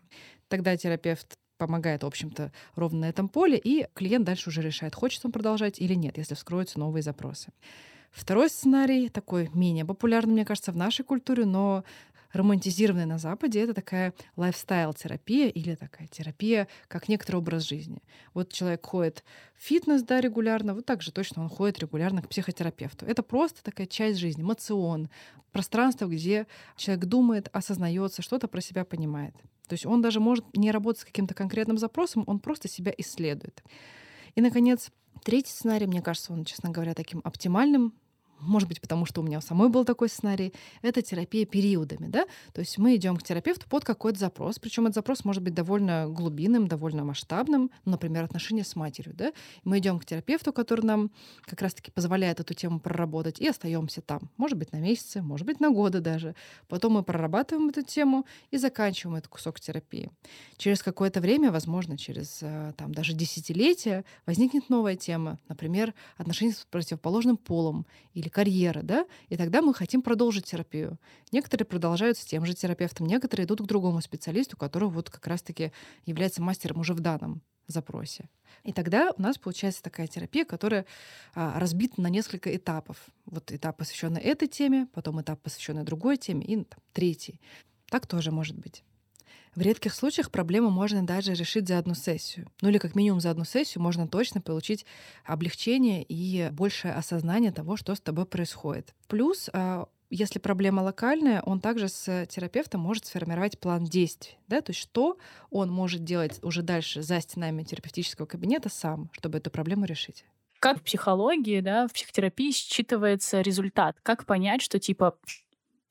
Тогда 0.47 0.77
терапевт 0.77 1.37
помогает, 1.57 2.03
в 2.03 2.07
общем-то, 2.07 2.53
ровно 2.75 3.01
на 3.01 3.09
этом 3.09 3.27
поле, 3.27 3.59
и 3.61 3.87
клиент 3.93 4.25
дальше 4.25 4.49
уже 4.49 4.61
решает, 4.61 4.95
хочет 4.95 5.25
он 5.25 5.33
продолжать 5.33 5.81
или 5.81 5.95
нет, 5.95 6.17
если 6.17 6.35
вскроются 6.35 6.79
новые 6.79 7.03
запросы. 7.03 7.51
Второй 8.13 8.49
сценарий, 8.49 9.09
такой 9.09 9.49
менее 9.53 9.85
популярный, 9.85 10.33
мне 10.33 10.45
кажется, 10.45 10.71
в 10.71 10.77
нашей 10.77 11.03
культуре, 11.03 11.45
но 11.45 11.83
романтизированный 12.31 13.05
на 13.05 13.17
Западе, 13.17 13.61
это 13.61 13.73
такая 13.73 14.13
лайфстайл-терапия 14.35 15.49
или 15.49 15.75
такая 15.75 16.07
терапия 16.07 16.67
как 16.87 17.09
некоторый 17.09 17.37
образ 17.37 17.63
жизни. 17.63 18.03
Вот 18.33 18.51
человек 18.51 18.85
ходит 18.85 19.23
в 19.55 19.63
фитнес, 19.63 20.03
да, 20.03 20.21
регулярно, 20.21 20.73
вот 20.75 20.85
так 20.85 21.01
же 21.01 21.11
точно 21.11 21.43
он 21.43 21.49
ходит 21.49 21.79
регулярно 21.79 22.21
к 22.21 22.29
психотерапевту. 22.29 23.05
Это 23.05 23.23
просто 23.23 23.63
такая 23.63 23.87
часть 23.87 24.19
жизни, 24.19 24.43
мацион, 24.43 25.09
пространство, 25.51 26.05
где 26.07 26.47
человек 26.75 27.05
думает, 27.05 27.49
осознается, 27.51 28.21
что-то 28.21 28.47
про 28.47 28.61
себя 28.61 28.85
понимает. 28.85 29.35
То 29.67 29.73
есть 29.73 29.85
он 29.85 30.01
даже 30.01 30.19
может 30.19 30.45
не 30.55 30.71
работать 30.71 31.01
с 31.01 31.05
каким-то 31.05 31.33
конкретным 31.33 31.77
запросом, 31.77 32.23
он 32.27 32.39
просто 32.39 32.67
себя 32.67 32.93
исследует. 32.97 33.63
И, 34.35 34.41
наконец, 34.41 34.91
третий 35.23 35.51
сценарий, 35.51 35.87
мне 35.87 36.01
кажется, 36.01 36.33
он, 36.33 36.45
честно 36.45 36.69
говоря, 36.69 36.93
таким 36.93 37.21
оптимальным 37.23 37.93
может 38.45 38.67
быть, 38.67 38.81
потому 38.81 39.05
что 39.05 39.21
у 39.21 39.23
меня 39.23 39.41
самой 39.41 39.69
был 39.69 39.85
такой 39.85 40.09
сценарий, 40.09 40.53
это 40.81 41.01
терапия 41.01 41.45
периодами, 41.45 42.07
да, 42.07 42.25
то 42.53 42.61
есть 42.61 42.77
мы 42.77 42.95
идем 42.95 43.17
к 43.17 43.23
терапевту 43.23 43.67
под 43.67 43.83
какой-то 43.83 44.19
запрос, 44.19 44.59
причем 44.59 44.85
этот 44.85 44.95
запрос 44.95 45.25
может 45.25 45.43
быть 45.43 45.53
довольно 45.53 46.07
глубинным, 46.07 46.67
довольно 46.67 47.03
масштабным, 47.03 47.71
например, 47.85 48.23
отношения 48.23 48.63
с 48.63 48.75
матерью, 48.75 49.13
да, 49.15 49.33
мы 49.63 49.79
идем 49.79 49.99
к 49.99 50.05
терапевту, 50.05 50.53
который 50.53 50.85
нам 50.85 51.11
как 51.45 51.61
раз-таки 51.61 51.91
позволяет 51.91 52.39
эту 52.39 52.53
тему 52.53 52.79
проработать, 52.79 53.39
и 53.39 53.47
остаемся 53.47 54.01
там, 54.01 54.29
может 54.37 54.57
быть, 54.57 54.71
на 54.71 54.77
месяцы, 54.77 55.21
может 55.21 55.45
быть, 55.45 55.59
на 55.59 55.69
годы 55.69 55.99
даже. 55.99 56.35
Потом 56.67 56.93
мы 56.93 57.03
прорабатываем 57.03 57.69
эту 57.69 57.81
тему 57.81 58.25
и 58.51 58.57
заканчиваем 58.57 59.17
этот 59.17 59.29
кусок 59.29 59.59
терапии. 59.59 60.11
Через 60.57 60.83
какое-то 60.83 61.21
время, 61.21 61.51
возможно, 61.51 61.97
через 61.97 62.39
э, 62.41 62.73
там 62.77 62.93
даже 62.93 63.13
десятилетия, 63.13 64.05
возникнет 64.25 64.69
новая 64.69 64.95
тема, 64.95 65.39
например, 65.47 65.93
отношения 66.17 66.53
с 66.53 66.65
противоположным 66.69 67.37
полом 67.37 67.85
или 68.13 68.29
карьера, 68.33 68.81
да, 68.81 69.05
и 69.29 69.37
тогда 69.37 69.61
мы 69.61 69.73
хотим 69.73 70.01
продолжить 70.01 70.45
терапию. 70.45 70.99
Некоторые 71.31 71.65
продолжают 71.65 72.17
с 72.17 72.25
тем 72.25 72.45
же 72.45 72.53
терапевтом, 72.53 73.07
некоторые 73.07 73.45
идут 73.45 73.61
к 73.61 73.65
другому 73.65 74.01
специалисту, 74.01 74.57
который 74.57 74.89
вот 74.89 75.09
как 75.09 75.25
раз-таки 75.27 75.71
является 76.05 76.41
мастером 76.41 76.81
уже 76.81 76.93
в 76.93 76.99
данном 76.99 77.41
запросе. 77.67 78.29
И 78.63 78.73
тогда 78.73 79.11
у 79.15 79.21
нас 79.21 79.37
получается 79.37 79.81
такая 79.81 80.07
терапия, 80.07 80.45
которая 80.45 80.85
а, 81.33 81.59
разбита 81.59 82.01
на 82.01 82.07
несколько 82.07 82.53
этапов. 82.55 82.97
Вот 83.25 83.51
этап, 83.51 83.77
посвященный 83.77 84.21
этой 84.21 84.47
теме, 84.47 84.87
потом 84.93 85.21
этап, 85.21 85.41
посвященный 85.41 85.83
другой 85.83 86.17
теме, 86.17 86.45
и 86.45 86.55
там, 86.55 86.79
третий. 86.91 87.39
Так 87.89 88.07
тоже 88.07 88.31
может 88.31 88.57
быть. 88.57 88.83
В 89.55 89.61
редких 89.61 89.93
случаях 89.93 90.31
проблему 90.31 90.71
можно 90.71 91.05
даже 91.05 91.33
решить 91.33 91.67
за 91.67 91.77
одну 91.77 91.93
сессию. 91.93 92.47
Ну 92.61 92.69
или 92.69 92.79
как 92.79 92.95
минимум 92.95 93.19
за 93.19 93.29
одну 93.29 93.45
сессию 93.45 93.83
можно 93.83 94.07
точно 94.07 94.41
получить 94.41 94.85
облегчение 95.23 96.03
и 96.03 96.49
большее 96.51 96.95
осознание 96.95 97.51
того, 97.51 97.77
что 97.77 97.93
с 97.93 98.01
тобой 98.01 98.25
происходит. 98.25 98.95
Плюс 99.07 99.51
а, 99.53 99.87
если 100.09 100.39
проблема 100.39 100.81
локальная, 100.81 101.41
он 101.41 101.59
также 101.59 101.87
с 101.87 102.25
терапевтом 102.27 102.81
может 102.81 103.05
сформировать 103.05 103.59
план 103.59 103.83
действий. 103.83 104.37
Да? 104.47 104.61
То 104.61 104.71
есть 104.71 104.79
что 104.79 105.17
он 105.51 105.71
может 105.71 106.03
делать 106.03 106.39
уже 106.43 106.61
дальше 106.61 107.01
за 107.01 107.21
стенами 107.21 107.63
терапевтического 107.63 108.25
кабинета 108.25 108.69
сам, 108.69 109.09
чтобы 109.13 109.37
эту 109.37 109.51
проблему 109.51 109.85
решить. 109.85 110.25
Как 110.59 110.79
в 110.79 110.83
психологии, 110.83 111.59
да, 111.59 111.87
в 111.87 111.93
психотерапии 111.93 112.51
считывается 112.51 113.41
результат? 113.41 113.97
Как 114.01 114.25
понять, 114.25 114.61
что 114.61 114.79
типа 114.79 115.17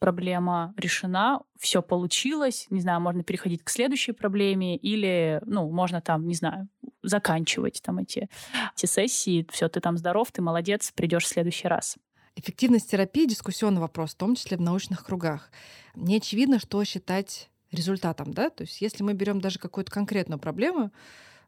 проблема 0.02 0.74
решена, 0.76 1.42
все 1.60 1.80
получилось, 1.80 2.66
не 2.70 2.80
знаю, 2.80 3.00
можно 3.00 3.22
переходить 3.22 3.62
к 3.62 3.70
следующей 3.70 4.10
проблеме 4.10 4.76
или, 4.76 5.40
ну, 5.46 5.70
можно 5.70 6.00
там, 6.00 6.26
не 6.26 6.34
знаю, 6.34 6.68
заканчивать 7.04 7.80
там 7.84 7.98
эти, 7.98 8.28
эти 8.76 8.86
сессии, 8.86 9.46
все, 9.52 9.68
ты 9.68 9.78
там 9.80 9.96
здоров, 9.96 10.32
ты 10.32 10.42
молодец, 10.42 10.90
придешь 10.90 11.22
в 11.22 11.28
следующий 11.28 11.68
раз. 11.68 11.98
Эффективность 12.34 12.90
терапии— 12.90 13.26
дискуссионный 13.28 13.80
вопрос, 13.80 14.14
в 14.14 14.16
том 14.16 14.34
числе 14.34 14.56
в 14.56 14.60
научных 14.60 15.04
кругах. 15.04 15.52
Не 15.94 16.16
очевидно, 16.16 16.58
что 16.58 16.82
считать 16.82 17.48
результатом, 17.70 18.34
да, 18.34 18.50
то 18.50 18.64
есть 18.64 18.80
если 18.80 19.04
мы 19.04 19.12
берем 19.12 19.40
даже 19.40 19.60
какую-то 19.60 19.92
конкретную 19.92 20.40
проблему, 20.40 20.90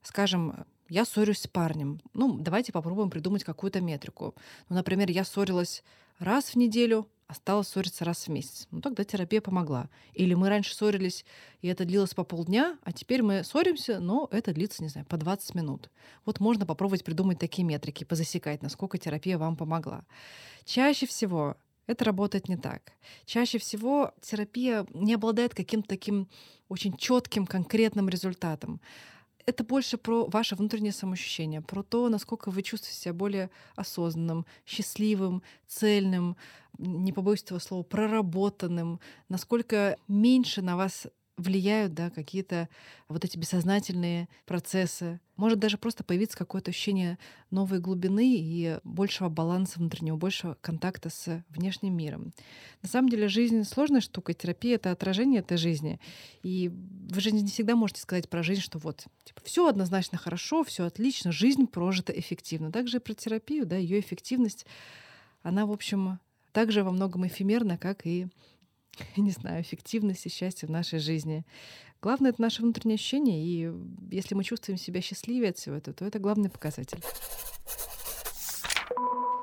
скажем, 0.03 0.65
я 0.89 1.05
ссорюсь 1.05 1.41
с 1.41 1.49
парнем. 1.49 2.01
Ну, 2.13 2.39
давайте 2.39 2.71
попробуем 2.71 3.11
придумать 3.11 3.43
какую-то 3.43 3.81
метрику. 3.81 4.37
Ну, 4.69 4.77
например, 4.77 5.11
я 5.11 5.25
ссорилась 5.25 5.83
раз 6.21 6.51
в 6.51 6.55
неделю, 6.55 7.09
а 7.27 7.35
стала 7.35 7.63
ссориться 7.63 8.05
раз 8.05 8.27
в 8.27 8.29
месяц. 8.29 8.67
Ну, 8.71 8.81
тогда 8.81 9.05
терапия 9.05 9.41
помогла. 9.41 9.89
Или 10.13 10.35
мы 10.35 10.49
раньше 10.49 10.75
ссорились, 10.75 11.25
и 11.63 11.69
это 11.69 11.85
длилось 11.85 12.15
по 12.15 12.25
полдня, 12.25 12.79
а 12.85 12.93
теперь 12.93 13.23
мы 13.23 13.45
ссоримся, 13.45 13.99
но 13.99 14.29
это 14.31 14.53
длится, 14.53 14.83
не 14.83 14.89
знаю, 14.89 15.07
по 15.07 15.17
20 15.17 15.55
минут. 15.55 15.91
Вот 16.25 16.41
можно 16.41 16.67
попробовать 16.67 17.05
придумать 17.05 17.39
такие 17.39 17.65
метрики, 17.65 18.05
позасекать, 18.05 18.63
насколько 18.63 18.99
терапия 18.99 19.39
вам 19.39 19.57
помогла. 19.57 20.05
Чаще 20.65 21.07
всего 21.07 21.57
это 21.87 22.05
работает 22.05 22.49
не 22.49 22.57
так. 22.57 22.93
Чаще 23.27 23.59
всего 23.59 24.13
терапия 24.21 24.87
не 24.95 25.15
обладает 25.15 25.55
каким-то 25.55 25.89
таким 25.89 26.29
очень 26.69 26.97
четким, 26.97 27.47
конкретным 27.47 28.09
результатом 28.09 28.81
это 29.47 29.65
больше 29.65 29.99
про 29.99 30.27
ваше 30.27 30.55
внутреннее 30.55 30.93
самоощущение, 30.93 31.61
про 31.61 31.83
то, 31.83 32.09
насколько 32.09 32.51
вы 32.51 32.63
чувствуете 32.63 32.97
себя 32.99 33.15
более 33.15 33.51
осознанным, 33.77 34.47
счастливым, 34.67 35.43
цельным, 35.67 36.37
не 36.79 37.13
побоюсь 37.13 37.43
этого 37.43 37.59
слова, 37.59 37.83
проработанным, 37.83 39.01
насколько 39.29 39.97
меньше 40.09 40.63
на 40.63 40.77
вас 40.77 41.07
влияют 41.37 41.95
да, 41.95 42.11
какие-то 42.11 42.69
вот 43.09 43.25
эти 43.25 43.37
бессознательные 43.37 44.29
процессы. 44.47 45.21
Может 45.37 45.59
даже 45.59 45.79
просто 45.79 46.05
появиться 46.05 46.39
какое-то 46.39 46.71
ощущение 46.71 47.19
новой 47.51 47.81
глубины 47.81 48.37
и 48.37 48.79
большего 48.85 49.29
баланса 49.29 49.79
внутреннего, 49.79 50.17
большего 50.17 50.57
контакта 50.61 51.11
с 51.11 51.45
внешним 51.49 51.97
миром. 51.97 52.33
На 52.83 52.89
самом 52.89 53.09
деле 53.09 53.29
жизнь 53.29 53.65
сложная 53.65 54.01
штука, 54.01 54.33
терапия— 54.33 54.75
это 54.77 54.93
отражение 54.93 55.41
этой 55.41 55.57
жизни. 55.57 55.99
И 56.43 56.69
в 56.69 57.19
жизни 57.19 57.41
не 57.41 57.51
всегда 57.51 57.75
можете 57.75 58.03
сказать 58.03 58.29
про 58.29 58.43
жизнь, 58.45 58.61
что 58.61 58.79
вот 58.79 59.07
типа, 59.25 59.41
все 59.45 59.67
однозначно 59.67 60.19
хорошо, 60.19 60.63
все 60.63 60.85
отлично, 60.85 61.33
жизнь 61.33 61.67
прожита 61.67 62.13
эффективно. 62.13 62.71
Также 62.71 62.99
и 62.99 63.01
про 63.01 63.15
терапию, 63.15 63.67
да, 63.67 63.77
ее 63.77 63.99
эффективность, 63.99 64.67
она, 65.43 65.67
в 65.67 65.73
общем, 65.73 66.21
также 66.53 66.85
во 66.85 66.93
многом 66.93 67.27
эфемерна, 67.27 67.77
как 67.77 68.07
и 68.07 68.29
не 69.17 69.31
знаю, 69.31 69.63
эффективность 69.63 70.27
и 70.27 70.29
счастье 70.29 70.69
в 70.69 70.71
нашей 70.71 70.99
жизни. 70.99 71.45
Главное— 72.03 72.31
это 72.33 72.43
наше 72.43 72.63
внутреннее 72.63 72.97
ощущение, 72.97 73.45
и 73.45 73.73
если 74.11 74.35
мы 74.35 74.45
чувствуем 74.45 74.79
себя 74.79 75.01
счастливее 75.01 75.51
от 75.51 75.57
всего 75.57 75.77
этого, 75.77 75.97
то 75.97 76.05
это 76.05 76.19
главный 76.19 76.51
показатель. 76.51 76.99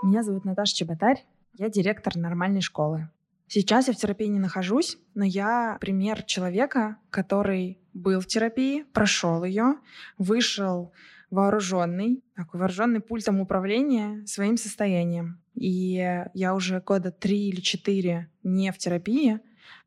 Меня 0.03 0.23
зовут 0.23 0.45
Наташа 0.45 0.75
Чеботарь, 0.75 1.25
я 1.53 1.69
директор 1.69 2.15
нормальной 2.15 2.61
школы. 2.61 3.09
Сейчас 3.47 3.87
я 3.87 3.93
в 3.93 3.97
терапии 3.97 4.27
не 4.27 4.39
нахожусь, 4.39 4.97
но 5.13 5.25
я 5.25 5.77
пример 5.81 6.23
человека, 6.23 6.97
который 7.09 7.79
был 7.93 8.21
в 8.21 8.25
терапии, 8.25 8.83
прошел 8.93 9.43
ее, 9.43 9.75
вышел 10.17 10.93
вооруженный, 11.31 12.23
такой 12.35 12.59
вооруженный 12.59 12.99
пультом 12.99 13.39
управления 13.39 14.25
своим 14.27 14.57
состоянием. 14.57 15.41
И 15.55 16.25
я 16.33 16.53
уже 16.53 16.81
года 16.81 17.11
три 17.11 17.49
или 17.49 17.61
четыре 17.61 18.29
не 18.43 18.71
в 18.71 18.77
терапии, 18.77 19.39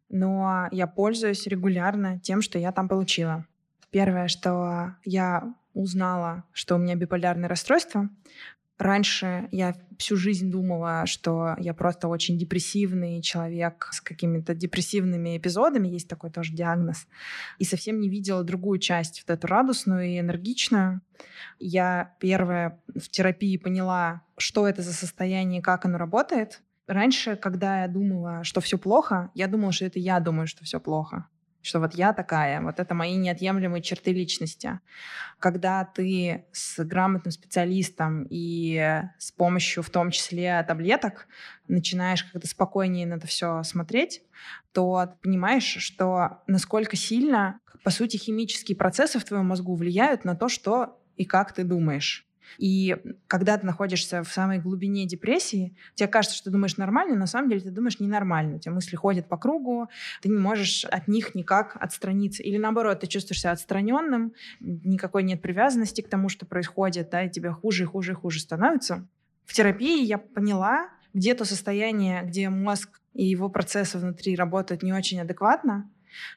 но 0.08 0.68
я 0.72 0.86
пользуюсь 0.86 1.46
регулярно 1.46 2.18
тем, 2.18 2.42
что 2.42 2.58
я 2.58 2.72
там 2.72 2.88
получила. 2.88 3.46
Первое, 3.90 4.28
что 4.28 4.96
я 5.04 5.54
узнала, 5.74 6.44
что 6.52 6.76
у 6.76 6.78
меня 6.78 6.94
биполярное 6.94 7.48
расстройство, 7.48 8.08
Раньше 8.78 9.48
я 9.52 9.74
всю 9.98 10.16
жизнь 10.16 10.50
думала, 10.50 11.06
что 11.06 11.54
я 11.58 11.74
просто 11.74 12.08
очень 12.08 12.36
депрессивный 12.36 13.22
человек 13.22 13.88
с 13.92 14.00
какими-то 14.00 14.54
депрессивными 14.54 15.38
эпизодами, 15.38 15.86
есть 15.86 16.08
такой 16.08 16.30
тоже 16.30 16.52
диагноз, 16.52 17.06
и 17.58 17.64
совсем 17.64 18.00
не 18.00 18.08
видела 18.08 18.42
другую 18.42 18.80
часть, 18.80 19.22
вот 19.22 19.32
эту 19.32 19.46
радостную 19.46 20.06
и 20.08 20.18
энергичную. 20.18 21.02
Я 21.60 22.16
первая 22.18 22.82
в 22.88 23.08
терапии 23.08 23.56
поняла, 23.58 24.22
что 24.38 24.66
это 24.66 24.82
за 24.82 24.92
состояние, 24.92 25.62
как 25.62 25.84
оно 25.84 25.96
работает. 25.96 26.60
Раньше, 26.88 27.36
когда 27.36 27.82
я 27.82 27.88
думала, 27.88 28.42
что 28.42 28.60
все 28.60 28.76
плохо, 28.76 29.30
я 29.34 29.46
думала, 29.46 29.70
что 29.70 29.84
это 29.84 30.00
я 30.00 30.18
думаю, 30.18 30.48
что 30.48 30.64
все 30.64 30.80
плохо 30.80 31.28
что 31.64 31.80
вот 31.80 31.94
я 31.94 32.12
такая, 32.12 32.60
вот 32.60 32.78
это 32.78 32.94
мои 32.94 33.16
неотъемлемые 33.16 33.82
черты 33.82 34.12
личности. 34.12 34.80
Когда 35.38 35.84
ты 35.84 36.44
с 36.52 36.84
грамотным 36.84 37.32
специалистом 37.32 38.26
и 38.28 39.02
с 39.18 39.32
помощью 39.32 39.82
в 39.82 39.88
том 39.88 40.10
числе 40.10 40.62
таблеток 40.68 41.26
начинаешь 41.66 42.22
как-то 42.24 42.46
спокойнее 42.46 43.06
на 43.06 43.14
это 43.14 43.26
все 43.26 43.62
смотреть, 43.62 44.22
то 44.72 45.06
ты 45.06 45.16
понимаешь, 45.22 45.76
что 45.78 46.42
насколько 46.46 46.96
сильно, 46.96 47.58
по 47.82 47.90
сути, 47.90 48.18
химические 48.18 48.76
процессы 48.76 49.18
в 49.18 49.24
твоем 49.24 49.46
мозгу 49.46 49.74
влияют 49.74 50.24
на 50.24 50.36
то, 50.36 50.48
что 50.48 51.00
и 51.16 51.24
как 51.24 51.52
ты 51.52 51.64
думаешь. 51.64 52.28
И 52.58 52.96
когда 53.26 53.56
ты 53.56 53.66
находишься 53.66 54.22
в 54.22 54.28
самой 54.28 54.58
глубине 54.58 55.06
депрессии, 55.06 55.76
тебе 55.94 56.08
кажется, 56.08 56.36
что 56.36 56.46
ты 56.46 56.50
думаешь 56.50 56.76
нормально, 56.76 57.14
но 57.14 57.20
на 57.20 57.26
самом 57.26 57.48
деле 57.48 57.62
ты 57.62 57.70
думаешь 57.70 58.00
ненормально. 58.00 58.56
У 58.56 58.58
тебя 58.58 58.74
мысли 58.74 58.96
ходят 58.96 59.28
по 59.28 59.36
кругу, 59.36 59.88
ты 60.22 60.28
не 60.28 60.38
можешь 60.38 60.84
от 60.84 61.08
них 61.08 61.34
никак 61.34 61.76
отстраниться. 61.80 62.42
Или 62.42 62.58
наоборот, 62.58 63.00
ты 63.00 63.06
чувствуешь 63.06 63.40
себя 63.40 63.52
отстраненным, 63.52 64.32
никакой 64.60 65.22
нет 65.22 65.42
привязанности 65.42 66.00
к 66.00 66.08
тому, 66.08 66.28
что 66.28 66.46
происходит, 66.46 67.10
да, 67.10 67.24
и 67.24 67.30
тебе 67.30 67.50
хуже 67.50 67.84
и 67.84 67.86
хуже 67.86 68.12
и 68.12 68.14
хуже 68.14 68.40
становится. 68.40 69.06
В 69.44 69.52
терапии 69.52 70.04
я 70.04 70.18
поняла, 70.18 70.88
где 71.12 71.34
то 71.34 71.44
состояние, 71.44 72.22
где 72.24 72.48
мозг 72.48 73.00
и 73.12 73.24
его 73.24 73.48
процессы 73.48 73.98
внутри 73.98 74.36
работают 74.36 74.82
не 74.82 74.92
очень 74.92 75.20
адекватно, 75.20 75.90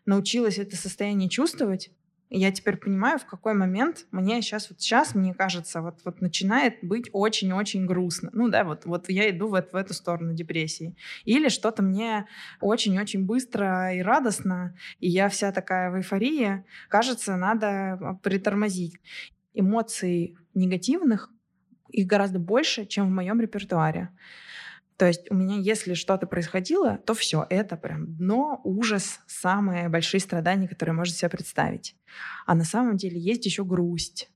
научилась 0.06 0.58
это 0.58 0.76
состояние 0.76 1.30
чувствовать, 1.30 1.91
я 2.29 2.51
теперь 2.51 2.77
понимаю, 2.77 3.19
в 3.19 3.25
какой 3.25 3.53
момент 3.53 4.05
мне 4.11 4.41
сейчас, 4.41 4.69
вот 4.69 4.81
сейчас, 4.81 5.15
мне 5.15 5.33
кажется, 5.33 5.81
вот, 5.81 5.99
вот 6.03 6.21
начинает 6.21 6.79
быть 6.81 7.09
очень-очень 7.13 7.85
грустно. 7.85 8.29
Ну 8.33 8.49
да, 8.49 8.63
вот, 8.63 8.85
вот 8.85 9.09
я 9.09 9.29
иду 9.29 9.47
в, 9.47 9.51
в 9.51 9.75
эту 9.75 9.93
сторону 9.93 10.33
депрессии. 10.33 10.95
Или 11.23 11.47
что-то 11.47 11.83
мне 11.83 12.27
очень-очень 12.59 13.25
быстро 13.25 13.93
и 13.93 14.01
радостно, 14.01 14.75
и 14.99 15.09
я 15.09 15.29
вся 15.29 15.51
такая 15.51 15.89
в 15.89 15.95
эйфории. 15.95 16.65
Кажется, 16.89 17.37
надо 17.37 17.93
а, 17.93 18.13
притормозить. 18.21 18.95
Эмоций 19.53 20.35
негативных, 20.53 21.31
их 21.89 22.07
гораздо 22.07 22.39
больше, 22.39 22.85
чем 22.85 23.07
в 23.07 23.11
моем 23.11 23.39
репертуаре. 23.39 24.09
То 24.97 25.05
есть 25.05 25.29
у 25.29 25.36
меня, 25.36 25.57
если 25.57 25.93
что-то 25.93 26.25
происходило, 26.25 26.97
то 26.97 27.13
все, 27.13 27.45
это 27.49 27.77
прям 27.77 28.15
дно, 28.17 28.60
ужас, 28.63 29.19
самые 29.27 29.89
большие 29.89 30.19
страдания, 30.19 30.67
которые 30.67 30.95
можно 30.95 31.13
себе 31.13 31.29
представить. 31.29 31.95
А 32.47 32.55
на 32.55 32.63
самом 32.63 32.97
деле 32.97 33.19
есть 33.19 33.45
еще 33.45 33.63
грусть, 33.63 34.31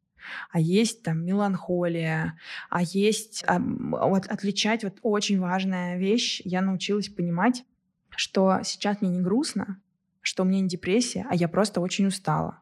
а 0.52 0.60
есть 0.60 1.02
там 1.02 1.26
меланхолия, 1.26 2.38
а 2.70 2.84
есть 2.84 3.44
а, 3.48 3.60
вот 3.60 4.28
отличать 4.28 4.84
вот 4.84 5.00
очень 5.02 5.40
важная 5.40 5.98
вещь. 5.98 6.42
Я 6.46 6.62
научилась 6.62 7.10
понимать, 7.10 7.64
что 8.16 8.60
сейчас 8.64 9.02
мне 9.02 9.10
не 9.10 9.22
грустно, 9.22 9.82
что 10.22 10.44
у 10.44 10.46
меня 10.46 10.62
не 10.62 10.68
депрессия, 10.68 11.26
а 11.28 11.36
я 11.36 11.48
просто 11.48 11.82
очень 11.82 12.06
устала. 12.06 12.62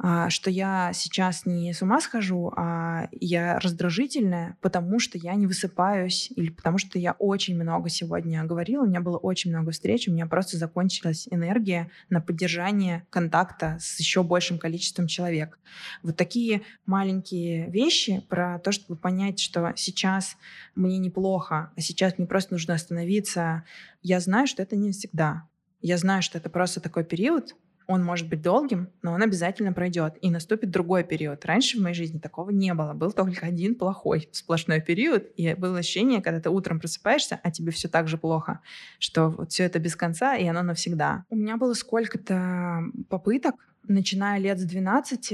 А, 0.00 0.30
что 0.30 0.48
я 0.48 0.92
сейчас 0.94 1.44
не 1.44 1.72
с 1.72 1.82
ума 1.82 2.00
схожу, 2.00 2.52
а 2.56 3.08
я 3.10 3.58
раздражительная, 3.58 4.56
потому 4.60 5.00
что 5.00 5.18
я 5.18 5.34
не 5.34 5.48
высыпаюсь 5.48 6.30
или 6.36 6.50
потому 6.50 6.78
что 6.78 7.00
я 7.00 7.12
очень 7.18 7.60
много 7.60 7.88
сегодня 7.88 8.44
говорила, 8.44 8.84
у 8.84 8.86
меня 8.86 9.00
было 9.00 9.16
очень 9.16 9.50
много 9.50 9.72
встреч, 9.72 10.06
у 10.06 10.12
меня 10.12 10.26
просто 10.26 10.56
закончилась 10.56 11.26
энергия 11.32 11.90
на 12.10 12.20
поддержание 12.20 13.06
контакта 13.10 13.76
с 13.80 13.98
еще 13.98 14.22
большим 14.22 14.58
количеством 14.58 15.08
человек. 15.08 15.58
Вот 16.04 16.16
такие 16.16 16.62
маленькие 16.86 17.68
вещи 17.68 18.24
про 18.28 18.60
то, 18.60 18.70
чтобы 18.70 19.00
понять, 19.00 19.40
что 19.40 19.72
сейчас 19.74 20.36
мне 20.76 20.98
неплохо, 20.98 21.72
а 21.76 21.80
сейчас 21.80 22.18
мне 22.18 22.28
просто 22.28 22.54
нужно 22.54 22.74
остановиться. 22.74 23.64
Я 24.02 24.20
знаю, 24.20 24.46
что 24.46 24.62
это 24.62 24.76
не 24.76 24.92
всегда. 24.92 25.48
Я 25.80 25.96
знаю, 25.98 26.22
что 26.22 26.38
это 26.38 26.50
просто 26.50 26.80
такой 26.80 27.04
период, 27.04 27.56
он 27.88 28.04
может 28.04 28.28
быть 28.28 28.42
долгим, 28.42 28.90
но 29.02 29.12
он 29.12 29.22
обязательно 29.22 29.72
пройдет, 29.72 30.18
и 30.20 30.30
наступит 30.30 30.70
другой 30.70 31.04
период. 31.04 31.44
Раньше 31.46 31.78
в 31.78 31.82
моей 31.82 31.94
жизни 31.94 32.18
такого 32.18 32.50
не 32.50 32.74
было. 32.74 32.92
Был 32.92 33.12
только 33.12 33.46
один 33.46 33.74
плохой 33.74 34.28
сплошной 34.30 34.82
период, 34.82 35.26
и 35.36 35.54
было 35.54 35.78
ощущение, 35.78 36.20
когда 36.20 36.38
ты 36.38 36.50
утром 36.50 36.80
просыпаешься, 36.80 37.40
а 37.42 37.50
тебе 37.50 37.72
все 37.72 37.88
так 37.88 38.06
же 38.06 38.18
плохо, 38.18 38.60
что 38.98 39.30
вот 39.30 39.52
все 39.52 39.64
это 39.64 39.78
без 39.78 39.96
конца, 39.96 40.36
и 40.36 40.46
оно 40.46 40.62
навсегда. 40.62 41.24
У 41.30 41.36
меня 41.36 41.56
было 41.56 41.72
сколько-то 41.72 42.82
попыток 43.08 43.54
начиная 43.88 44.38
лет 44.38 44.58
с 44.58 44.64
12, 44.64 45.32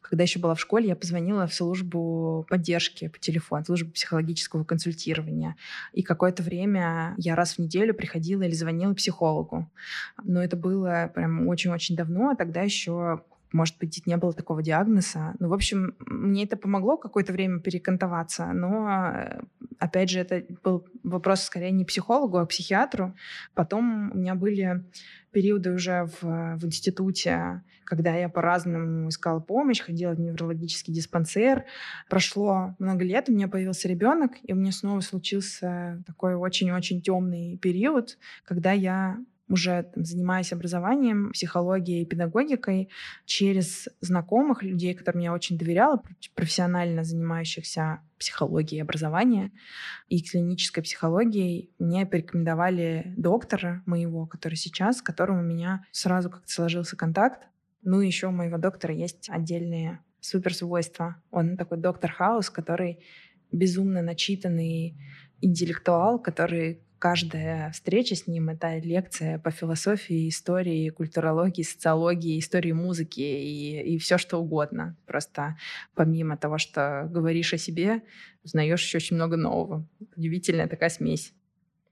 когда 0.00 0.22
еще 0.22 0.38
была 0.38 0.54
в 0.54 0.60
школе, 0.60 0.88
я 0.88 0.96
позвонила 0.96 1.46
в 1.46 1.54
службу 1.54 2.46
поддержки 2.48 3.08
по 3.08 3.18
телефону, 3.18 3.64
службу 3.64 3.92
психологического 3.92 4.64
консультирования. 4.64 5.56
И 5.92 6.02
какое-то 6.02 6.42
время 6.42 7.14
я 7.16 7.34
раз 7.34 7.54
в 7.54 7.58
неделю 7.58 7.94
приходила 7.94 8.42
или 8.42 8.54
звонила 8.54 8.94
психологу. 8.94 9.70
Но 10.22 10.42
это 10.42 10.56
было 10.56 11.10
прям 11.14 11.48
очень-очень 11.48 11.96
давно, 11.96 12.30
а 12.30 12.36
тогда 12.36 12.62
еще 12.62 13.22
может 13.56 13.78
быть, 13.78 14.06
не 14.06 14.16
было 14.16 14.32
такого 14.32 14.62
диагноза. 14.62 15.34
Ну, 15.38 15.48
в 15.48 15.54
общем, 15.54 15.94
мне 16.00 16.44
это 16.44 16.56
помогло 16.56 16.96
какое-то 16.96 17.32
время 17.32 17.60
перекантоваться, 17.60 18.52
но, 18.52 18.88
э, 18.88 19.40
опять 19.78 20.10
же, 20.10 20.20
это 20.20 20.44
был 20.62 20.86
вопрос 21.02 21.42
скорее 21.42 21.70
не 21.70 21.84
психологу, 21.84 22.38
а 22.38 22.46
психиатру. 22.46 23.14
Потом 23.54 24.12
у 24.12 24.18
меня 24.18 24.34
были 24.34 24.84
периоды 25.32 25.72
уже 25.72 26.08
в, 26.20 26.56
в 26.56 26.64
институте, 26.64 27.62
когда 27.84 28.14
я 28.14 28.28
по-разному 28.28 29.08
искала 29.08 29.40
помощь, 29.40 29.80
ходила 29.80 30.12
в 30.12 30.20
неврологический 30.20 30.92
диспансер. 30.92 31.64
Прошло 32.08 32.74
много 32.78 33.04
лет, 33.04 33.28
у 33.28 33.32
меня 33.32 33.48
появился 33.48 33.88
ребенок, 33.88 34.32
и 34.42 34.52
у 34.52 34.56
меня 34.56 34.72
снова 34.72 35.00
случился 35.00 36.02
такой 36.06 36.34
очень-очень 36.34 37.00
темный 37.00 37.58
период, 37.58 38.18
когда 38.44 38.72
я 38.72 39.18
уже 39.48 39.84
там, 39.94 40.04
занимаясь 40.04 40.52
образованием, 40.52 41.32
психологией 41.32 42.02
и 42.02 42.06
педагогикой, 42.06 42.88
через 43.24 43.88
знакомых 44.00 44.62
людей, 44.62 44.94
которым 44.94 45.22
я 45.22 45.32
очень 45.32 45.58
доверяла, 45.58 46.02
профессионально 46.34 47.04
занимающихся 47.04 48.00
психологией 48.18 48.82
образования 48.82 49.52
и 50.08 50.22
клинической 50.22 50.82
психологией, 50.82 51.70
мне 51.78 52.06
порекомендовали 52.06 53.14
доктора 53.16 53.82
моего, 53.86 54.26
который 54.26 54.54
сейчас, 54.54 54.98
с 54.98 55.02
которым 55.02 55.38
у 55.38 55.42
меня 55.42 55.84
сразу 55.92 56.30
как-то 56.30 56.50
сложился 56.50 56.96
контакт. 56.96 57.46
Ну 57.82 58.00
и 58.00 58.06
еще 58.06 58.28
у 58.28 58.32
моего 58.32 58.58
доктора 58.58 58.94
есть 58.94 59.28
отдельные 59.30 60.00
суперсвойства. 60.20 61.22
Он 61.30 61.56
такой 61.56 61.78
доктор 61.78 62.10
Хаус, 62.10 62.50
который 62.50 62.98
безумно 63.52 64.02
начитанный 64.02 64.96
интеллектуал, 65.40 66.18
который 66.18 66.80
каждая 66.98 67.70
встреча 67.72 68.14
с 68.14 68.26
ним— 68.26 68.48
это 68.50 68.78
лекция 68.78 69.38
по 69.38 69.50
философии, 69.50 70.28
истории, 70.28 70.90
культурологии, 70.90 71.62
социологии, 71.62 72.38
истории 72.38 72.72
музыки 72.72 73.20
и, 73.20 73.94
и 73.94 73.98
все 73.98 74.18
что 74.18 74.38
угодно. 74.38 74.96
Просто 75.06 75.56
помимо 75.94 76.36
того, 76.36 76.58
что 76.58 77.08
говоришь 77.10 77.54
о 77.54 77.58
себе, 77.58 78.02
узнаешь 78.44 78.82
еще 78.82 78.98
очень 78.98 79.16
много 79.16 79.36
нового. 79.36 79.86
Удивительная 80.16 80.68
такая 80.68 80.90
смесь. 80.90 81.32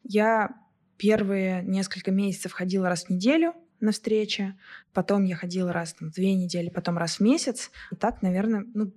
Я 0.02 0.54
первые 0.96 1.62
несколько 1.62 2.10
месяцев 2.10 2.52
ходила 2.52 2.88
раз 2.88 3.04
в 3.04 3.10
неделю 3.10 3.54
на 3.80 3.92
встречи, 3.92 4.54
потом 4.92 5.24
я 5.24 5.36
ходила 5.36 5.72
раз 5.72 5.94
там, 5.94 6.10
две 6.10 6.34
недели, 6.34 6.70
потом 6.70 6.96
раз 6.96 7.16
в 7.16 7.20
месяц. 7.20 7.70
И 7.90 7.96
так, 7.96 8.22
наверное, 8.22 8.64
ну, 8.74 8.92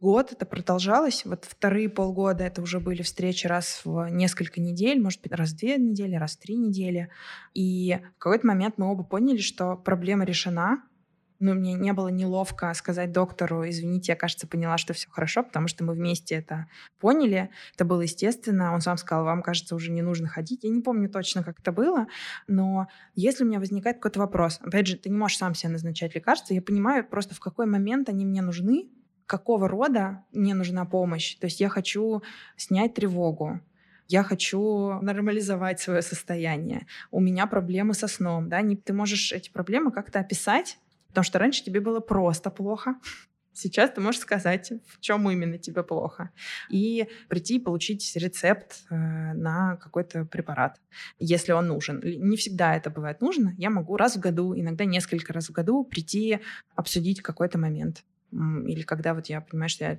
год 0.00 0.32
это 0.32 0.46
продолжалось. 0.46 1.24
Вот 1.24 1.44
вторые 1.44 1.88
полгода 1.88 2.44
это 2.44 2.62
уже 2.62 2.80
были 2.80 3.02
встречи 3.02 3.46
раз 3.46 3.82
в 3.84 4.08
несколько 4.08 4.60
недель, 4.60 5.00
может 5.00 5.20
быть, 5.22 5.32
раз 5.32 5.50
в 5.50 5.56
две 5.56 5.76
недели, 5.76 6.14
раз 6.14 6.36
в 6.36 6.40
три 6.40 6.56
недели. 6.56 7.10
И 7.54 7.98
в 8.16 8.18
какой-то 8.18 8.46
момент 8.46 8.78
мы 8.78 8.90
оба 8.90 9.04
поняли, 9.04 9.38
что 9.38 9.76
проблема 9.76 10.24
решена, 10.24 10.82
но 11.40 11.54
мне 11.54 11.74
не 11.74 11.92
было 11.92 12.08
неловко 12.08 12.72
сказать 12.74 13.12
доктору, 13.12 13.68
извините, 13.68 14.12
я, 14.12 14.16
кажется, 14.16 14.48
поняла, 14.48 14.76
что 14.76 14.92
все 14.92 15.08
хорошо, 15.08 15.44
потому 15.44 15.68
что 15.68 15.84
мы 15.84 15.94
вместе 15.94 16.34
это 16.34 16.66
поняли. 16.98 17.50
Это 17.74 17.84
было 17.84 18.00
естественно. 18.00 18.74
Он 18.74 18.80
сам 18.80 18.96
сказал, 18.96 19.24
вам, 19.24 19.42
кажется, 19.42 19.76
уже 19.76 19.92
не 19.92 20.02
нужно 20.02 20.26
ходить. 20.26 20.64
Я 20.64 20.70
не 20.70 20.80
помню 20.80 21.08
точно, 21.08 21.44
как 21.44 21.60
это 21.60 21.70
было, 21.70 22.08
но 22.48 22.88
если 23.14 23.44
у 23.44 23.46
меня 23.46 23.60
возникает 23.60 23.98
какой-то 23.98 24.18
вопрос, 24.18 24.58
опять 24.62 24.88
же, 24.88 24.96
ты 24.96 25.10
не 25.10 25.16
можешь 25.16 25.38
сам 25.38 25.54
себе 25.54 25.72
назначать 25.72 26.14
лекарства, 26.14 26.54
я 26.54 26.62
понимаю 26.62 27.06
просто, 27.06 27.34
в 27.34 27.40
какой 27.40 27.66
момент 27.66 28.08
они 28.08 28.26
мне 28.26 28.42
нужны, 28.42 28.88
какого 29.28 29.68
рода 29.68 30.24
мне 30.32 30.54
нужна 30.54 30.84
помощь. 30.86 31.36
То 31.36 31.44
есть 31.44 31.60
я 31.60 31.68
хочу 31.68 32.22
снять 32.56 32.94
тревогу, 32.94 33.60
я 34.08 34.22
хочу 34.22 34.98
нормализовать 35.02 35.80
свое 35.80 36.02
состояние. 36.02 36.86
У 37.10 37.20
меня 37.20 37.46
проблемы 37.46 37.92
со 37.94 38.08
сном, 38.08 38.48
да, 38.48 38.62
ты 38.84 38.92
можешь 38.92 39.32
эти 39.32 39.50
проблемы 39.50 39.92
как-то 39.92 40.18
описать, 40.18 40.78
потому 41.08 41.24
что 41.24 41.38
раньше 41.38 41.62
тебе 41.62 41.80
было 41.80 42.00
просто 42.00 42.50
плохо. 42.50 42.94
Сейчас 43.52 43.90
ты 43.90 44.00
можешь 44.00 44.20
сказать, 44.20 44.72
в 44.86 45.00
чем 45.00 45.28
именно 45.28 45.58
тебе 45.58 45.82
плохо, 45.82 46.30
и 46.70 47.08
прийти 47.28 47.56
и 47.56 47.60
получить 47.60 48.16
рецепт 48.16 48.84
э, 48.88 48.94
на 48.94 49.76
какой-то 49.76 50.24
препарат, 50.24 50.80
если 51.18 51.52
он 51.52 51.66
нужен. 51.66 52.00
Не 52.02 52.36
всегда 52.36 52.76
это 52.76 52.88
бывает 52.88 53.20
нужно. 53.20 53.54
Я 53.58 53.68
могу 53.68 53.96
раз 53.96 54.16
в 54.16 54.20
году, 54.20 54.54
иногда 54.56 54.84
несколько 54.84 55.32
раз 55.32 55.48
в 55.48 55.52
году 55.52 55.84
прийти 55.84 56.38
обсудить 56.76 57.20
какой-то 57.20 57.58
момент. 57.58 58.04
Или 58.32 58.82
когда 58.82 59.14
вот 59.14 59.26
я 59.26 59.40
понимаю, 59.40 59.68
что 59.68 59.84
я 59.84 59.98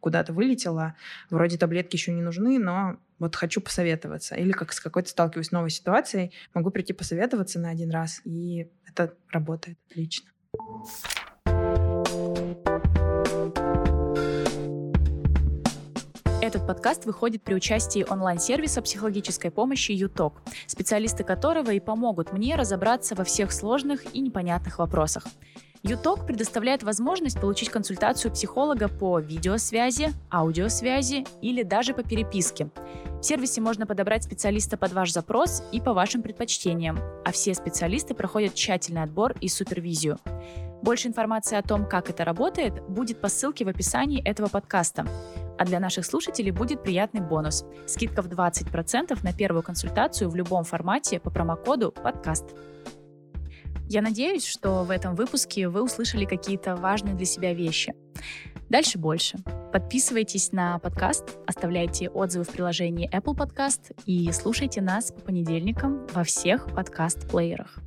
куда-то 0.00 0.32
вылетела, 0.32 0.94
вроде 1.30 1.58
таблетки 1.58 1.96
еще 1.96 2.12
не 2.12 2.22
нужны, 2.22 2.58
но 2.58 2.98
вот 3.18 3.36
хочу 3.36 3.60
посоветоваться. 3.60 4.34
Или 4.36 4.52
как 4.52 4.72
с 4.72 4.80
какой-то 4.80 5.08
сталкиваюсь 5.08 5.48
с 5.48 5.52
новой 5.52 5.70
ситуацией, 5.70 6.32
могу 6.54 6.70
прийти 6.70 6.92
посоветоваться 6.92 7.58
на 7.58 7.70
один 7.70 7.90
раз, 7.90 8.20
и 8.24 8.70
это 8.86 9.14
работает 9.30 9.78
отлично. 9.90 10.30
Этот 16.44 16.66
подкаст 16.66 17.06
выходит 17.06 17.42
при 17.42 17.54
участии 17.54 18.04
онлайн-сервиса 18.06 18.82
психологической 18.82 19.50
помощи 19.50 19.92
ЮТОК, 19.92 20.42
специалисты 20.66 21.24
которого 21.24 21.70
и 21.70 21.80
помогут 21.80 22.32
мне 22.34 22.54
разобраться 22.54 23.14
во 23.14 23.24
всех 23.24 23.50
сложных 23.50 24.14
и 24.14 24.20
непонятных 24.20 24.78
вопросах. 24.78 25.24
Юток 25.86 26.26
предоставляет 26.26 26.82
возможность 26.82 27.38
получить 27.38 27.68
консультацию 27.68 28.32
психолога 28.32 28.88
по 28.88 29.18
видеосвязи, 29.18 30.12
аудиосвязи 30.30 31.26
или 31.42 31.62
даже 31.62 31.92
по 31.92 32.02
переписке. 32.02 32.70
В 33.20 33.22
сервисе 33.22 33.60
можно 33.60 33.86
подобрать 33.86 34.24
специалиста 34.24 34.78
под 34.78 34.94
ваш 34.94 35.12
запрос 35.12 35.62
и 35.72 35.82
по 35.82 35.92
вашим 35.92 36.22
предпочтениям, 36.22 36.98
а 37.26 37.32
все 37.32 37.52
специалисты 37.52 38.14
проходят 38.14 38.54
тщательный 38.54 39.02
отбор 39.02 39.34
и 39.42 39.48
супервизию. 39.48 40.18
Больше 40.80 41.08
информации 41.08 41.58
о 41.58 41.62
том, 41.62 41.86
как 41.86 42.08
это 42.08 42.24
работает, 42.24 42.82
будет 42.88 43.20
по 43.20 43.28
ссылке 43.28 43.66
в 43.66 43.68
описании 43.68 44.26
этого 44.26 44.48
подкаста. 44.48 45.06
А 45.58 45.66
для 45.66 45.80
наших 45.80 46.06
слушателей 46.06 46.50
будет 46.50 46.82
приятный 46.82 47.20
бонус. 47.20 47.66
Скидка 47.86 48.22
в 48.22 48.28
20% 48.28 49.18
на 49.22 49.32
первую 49.34 49.62
консультацию 49.62 50.30
в 50.30 50.34
любом 50.34 50.64
формате 50.64 51.20
по 51.20 51.28
промокоду 51.28 51.92
«Подкаст». 51.92 52.46
Я 53.88 54.02
надеюсь, 54.02 54.46
что 54.46 54.82
в 54.84 54.90
этом 54.90 55.14
выпуске 55.14 55.68
вы 55.68 55.82
услышали 55.82 56.24
какие-то 56.24 56.76
важные 56.76 57.14
для 57.14 57.26
себя 57.26 57.52
вещи. 57.52 57.94
Дальше 58.68 58.98
больше. 58.98 59.38
Подписывайтесь 59.72 60.52
на 60.52 60.78
подкаст, 60.78 61.38
оставляйте 61.46 62.08
отзывы 62.08 62.44
в 62.44 62.48
приложении 62.48 63.10
Apple 63.14 63.36
Podcast 63.36 63.94
и 64.06 64.30
слушайте 64.32 64.80
нас 64.80 65.12
по 65.12 65.20
понедельникам 65.20 66.06
во 66.12 66.24
всех 66.24 66.66
подкаст-плеерах. 66.74 67.78